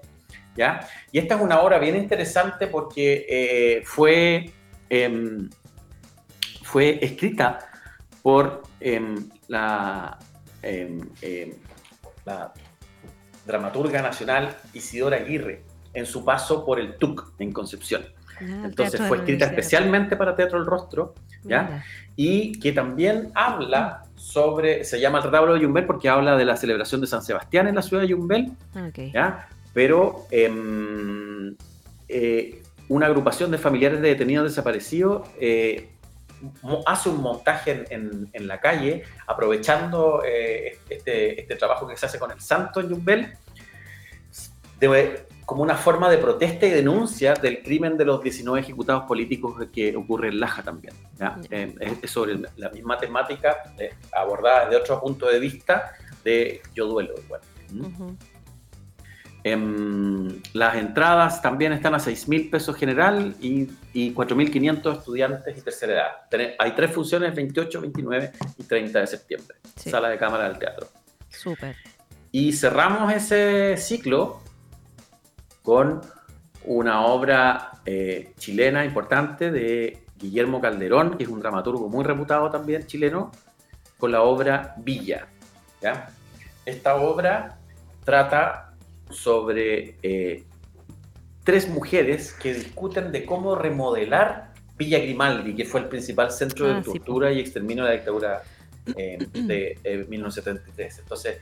[0.56, 0.88] ¿ya?
[1.12, 4.52] Y esta es una obra bien interesante porque eh, fue,
[4.90, 5.50] em,
[6.62, 7.60] fue escrita
[8.22, 10.20] por em, la,
[10.62, 11.00] em,
[12.26, 12.54] la
[13.46, 18.04] dramaturga nacional Isidora Aguirre en su paso por el TUC en Concepción.
[18.40, 21.64] Ah, Entonces fue escrita especialmente para Teatro El Rostro, ¿ya?
[21.64, 21.86] Mira.
[22.16, 26.56] Y que también habla sobre, se llama el retablo de Yumbel porque habla de la
[26.58, 29.12] celebración de San Sebastián en la ciudad de Yumbel, Ah, ok.
[29.14, 29.48] ¿ya?
[29.74, 31.56] pero em,
[32.10, 35.90] eh, una agrupación de familiares de detenidos desaparecidos eh,
[36.86, 42.06] hace un montaje en, en- en la calle aprovechando eh, este, este trabajo que se
[42.08, 43.34] hace con el santo en Yumbel
[44.80, 49.56] de- como una forma de protesta y denuncia del crimen de los 19 ejecutados políticos
[49.74, 50.94] que ocurre en Laja también.
[51.20, 51.40] ¿ya?
[51.50, 56.88] Eh, es, sobre la misma temática eh, abordada desde otro punto de vista de Yo
[56.88, 57.14] Duelo.
[57.18, 57.42] igual.
[57.72, 57.86] ¿Mm?
[57.86, 58.18] Ujú.
[59.44, 65.62] Em, las entradas también están a 6 mil pesos general y, y 4.500 estudiantes y
[65.62, 65.94] tercera
[66.30, 66.54] edad.
[66.60, 69.58] Hay tres funciones, 28, 29 y 30 de septiembre.
[69.76, 69.90] Sí.
[69.90, 70.88] Sala de cámara del teatro.
[71.30, 71.76] Súper.
[72.32, 74.42] Y cerramos ese ciclo
[75.64, 76.02] con
[76.66, 82.86] una obra eh, chilena importante de Guillermo Calderón, que es un dramaturgo muy reputado también
[82.86, 83.32] chileno,
[83.98, 85.28] con la obra Villa.
[85.82, 86.10] ¿ya?
[86.66, 87.58] Esta obra
[88.04, 88.74] trata
[89.10, 90.44] sobre eh,
[91.44, 96.74] tres mujeres que discuten de cómo remodelar Villa Grimaldi, que fue el principal centro Ah,
[96.76, 98.44] de sí, tortura y exterminio de la dictadura
[98.96, 101.00] eh, de eh, 1973.
[101.00, 101.38] Entonces,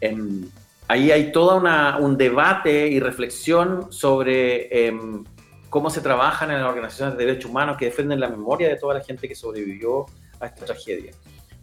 [0.00, 0.48] em,
[0.88, 1.62] ahí hay todo
[2.00, 5.24] un debate y reflexión sobre em,
[5.68, 8.94] cómo se trabajan en las organizaciones de derechos humanos que defienden la memoria de toda
[8.94, 10.06] la gente que sobrevivió
[10.40, 11.12] a esta tragedia.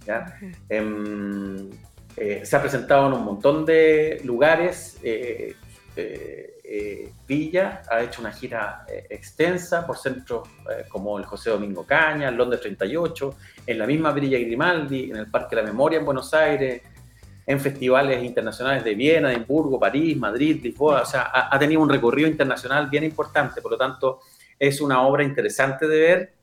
[0.06, 0.38] ¿ya?
[0.70, 1.70] Em,
[2.16, 5.00] eh, se ha presentado en un montón de lugares.
[5.04, 5.56] eh,
[5.96, 11.52] eh, eh, Villa ha hecho una gira eh, extensa por centros eh, como el José
[11.52, 13.36] Domingo Caña, el Londres 38,
[13.68, 16.82] en la misma Villa Grimaldi, en el Parque de la Memoria en Buenos Aires,
[17.46, 21.02] en festivales internacionales de Viena, de Hamburgo, París, Madrid, Lisboa.
[21.02, 23.62] O sea, ha, ha tenido un recorrido internacional bien importante.
[23.62, 24.22] Por lo tanto,
[24.60, 26.34] es una obra interesante de ver.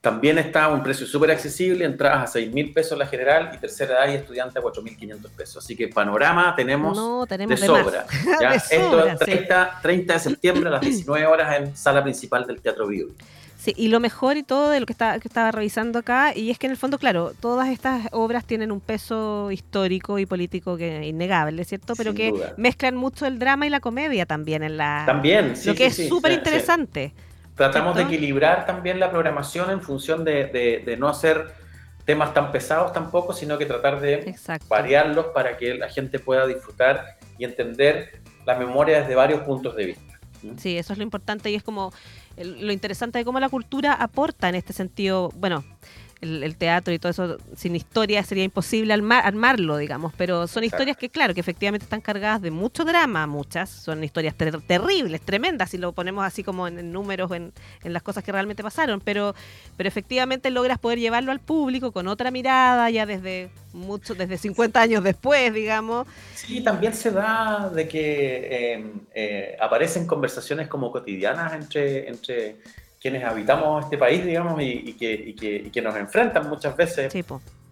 [0.00, 3.58] También está a un precio súper accesible, entradas a 6 mil pesos la general y
[3.58, 5.64] tercera edad y estudiante a 4.500 pesos.
[5.64, 8.06] Así que panorama tenemos, No, tenemos de de sobra.
[8.24, 8.54] De ¿ya?
[8.54, 9.24] Esto sobra, es sí.
[9.24, 13.10] 30, 30 de septiembre a las 19 horas en sala principal del Teatro Vivo.
[13.66, 16.52] Sí, y lo mejor y todo de lo que, está, que estaba revisando acá, y
[16.52, 20.76] es que en el fondo, claro, todas estas obras tienen un peso histórico y político
[20.76, 21.94] que innegable, ¿cierto?
[21.96, 22.54] Pero Sin que duda.
[22.56, 25.02] mezclan mucho el drama y la comedia también en la...
[25.04, 27.12] También, sí, Lo que sí, es súper sí, interesante.
[27.56, 28.08] Tratamos ¿Cierto?
[28.08, 31.48] de equilibrar también la programación en función de, de- de no hacer
[32.04, 34.32] temas tan pesados tampoco, sino que tratar de
[34.68, 39.86] variarlos para que la gente pueda disfrutar y entender la memoria desde varios puntos de
[39.86, 40.20] vista.
[40.58, 41.92] Sí, eso es lo importante y es como
[42.36, 45.64] lo interesante de cómo la cultura aporta en este sentido, bueno,
[46.20, 50.96] el, el teatro y todo eso, sin historia sería imposible armarlo, digamos, pero son historias
[50.96, 55.70] que, claro, que efectivamente están cargadas de mucho drama, muchas, son historias ter- terribles, tremendas,
[55.70, 57.52] si lo ponemos así como en, en números, en,
[57.84, 59.34] en las cosas que realmente pasaron, pero,
[59.76, 64.80] pero efectivamente logras poder llevarlo al público con otra mirada, ya desde mucho, desde 50
[64.80, 66.06] años después, digamos.
[66.34, 72.56] Sí, también se da de que eh, eh, aparecen conversaciones como cotidianas entre, entre
[73.00, 76.76] quienes habitamos este país, digamos, y, y que, y que- y que nos enfrentan muchas
[76.76, 77.12] veces,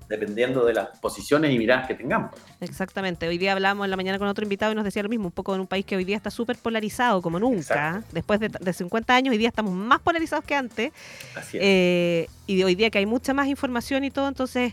[0.08, 2.30] dependiendo de las posiciones y miradas que tengamos.
[2.60, 3.26] Exactamente.
[3.26, 5.32] Hoy día hablamos en la mañana con otro invitado y nos decía lo mismo, un
[5.32, 8.02] poco en un país que hoy día está súper polarizado como nunca.
[8.12, 10.92] Después de, de 50 años, hoy día estamos más polarizados que antes.
[11.34, 11.62] Así es.
[11.64, 14.72] Eh, y hoy día que hay mucha más información y todo, entonces...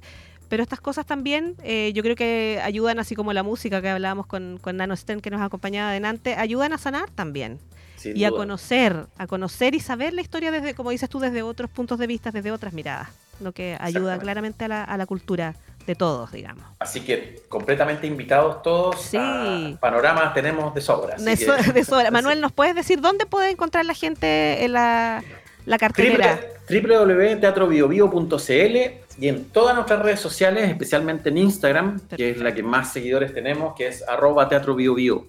[0.50, 4.26] Pero estas cosas también, eh, yo creo que ayudan, así como la música que hablábamos
[4.26, 7.58] con, con Nano Sten, que nos acompañaba adelante, ayudan a sanar también.
[8.02, 11.42] Sin y a conocer, a conocer y saber la historia desde, como dices tú, desde
[11.44, 13.10] otros puntos de vista, desde otras miradas.
[13.40, 15.56] Lo que ayuda claramente a la, a la cultura
[15.88, 16.64] de todos, digamos.
[16.80, 19.02] Así que completamente invitados todos.
[19.02, 19.18] Sí.
[19.18, 21.16] a Panoramas tenemos de sobra.
[21.16, 21.24] que-
[21.74, 22.12] de sobra.
[22.12, 25.24] Manuel, ¿nos puedes decir dónde puede encontrar la gente en la,
[25.66, 26.40] la cartelera?
[26.70, 28.78] www.teatrobiobio.cl
[29.20, 33.34] y en todas nuestras redes sociales, especialmente en Instagram, que es la que más seguidores
[33.34, 35.28] tenemos, que es arroba teatrobiobio.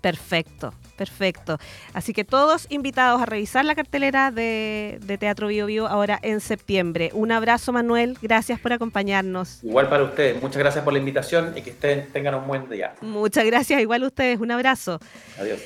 [0.00, 1.58] Perfecto, perfecto.
[1.94, 6.40] Así que todos invitados a revisar la cartelera de, de Teatro Bio Bio ahora en
[6.40, 7.10] septiembre.
[7.14, 8.18] Un abrazo, Manuel.
[8.20, 9.64] Gracias por acompañarnos.
[9.64, 12.94] Igual para ustedes, muchas gracias por la invitación y que estén, tengan un buen día.
[13.00, 14.38] Muchas gracias, igual a ustedes.
[14.40, 15.00] Un abrazo.
[15.38, 15.60] Adiós.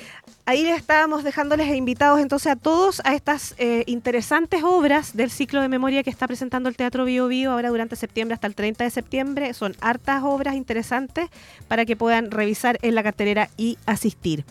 [0.44, 5.60] Ahí les estábamos dejándoles invitados entonces a todos a estas eh, interesantes obras del ciclo
[5.60, 8.82] de memoria que está presentando el Teatro Bio Bio ahora durante septiembre hasta el 30
[8.82, 9.54] de septiembre.
[9.54, 11.30] Son hartas obras interesantes
[11.68, 14.44] para que puedan revisar en la cartelera y asistir.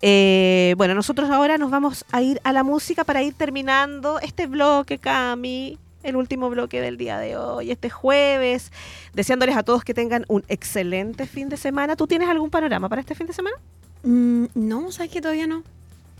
[0.00, 4.46] Eh, bueno, nosotros ahora nos vamos a ir a la música para ir terminando este
[4.46, 5.76] bloque, Cami.
[6.04, 8.70] El último bloque del día de hoy, este jueves,
[9.12, 11.96] deseándoles a todos que tengan un excelente fin de semana.
[11.96, 13.56] ¿Tú tienes algún panorama para este fin de semana?
[14.02, 15.62] Mm, no, sabes que todavía no.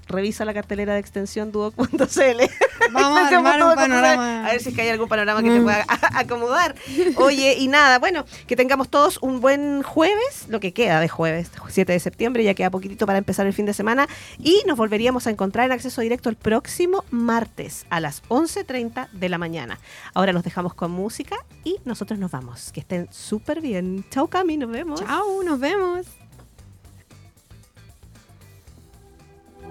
[0.08, 1.86] revisa la cartelera de extensión duoc.cl.
[2.92, 4.44] Vamos a armar un panorama.
[4.46, 5.62] A ver si es que hay algún panorama que te Mm.
[5.62, 6.74] pueda acomodar.
[7.16, 11.50] Oye, y nada, bueno, que tengamos todos un buen jueves, lo que queda de jueves,
[11.68, 14.06] 7 de septiembre, ya queda poquitito para empezar el fin de semana.
[14.38, 19.28] Y nos volveríamos a encontrar en acceso directo el próximo martes a las 11.30 de
[19.30, 19.78] la mañana.
[20.12, 22.70] Ahora los dejamos con música y nosotros nos vamos.
[22.72, 24.04] Que estén súper bien.
[24.10, 25.00] Chau, Cami, nos vemos.
[25.00, 26.06] Chao, nos vemos.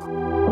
[0.08, 0.51] you.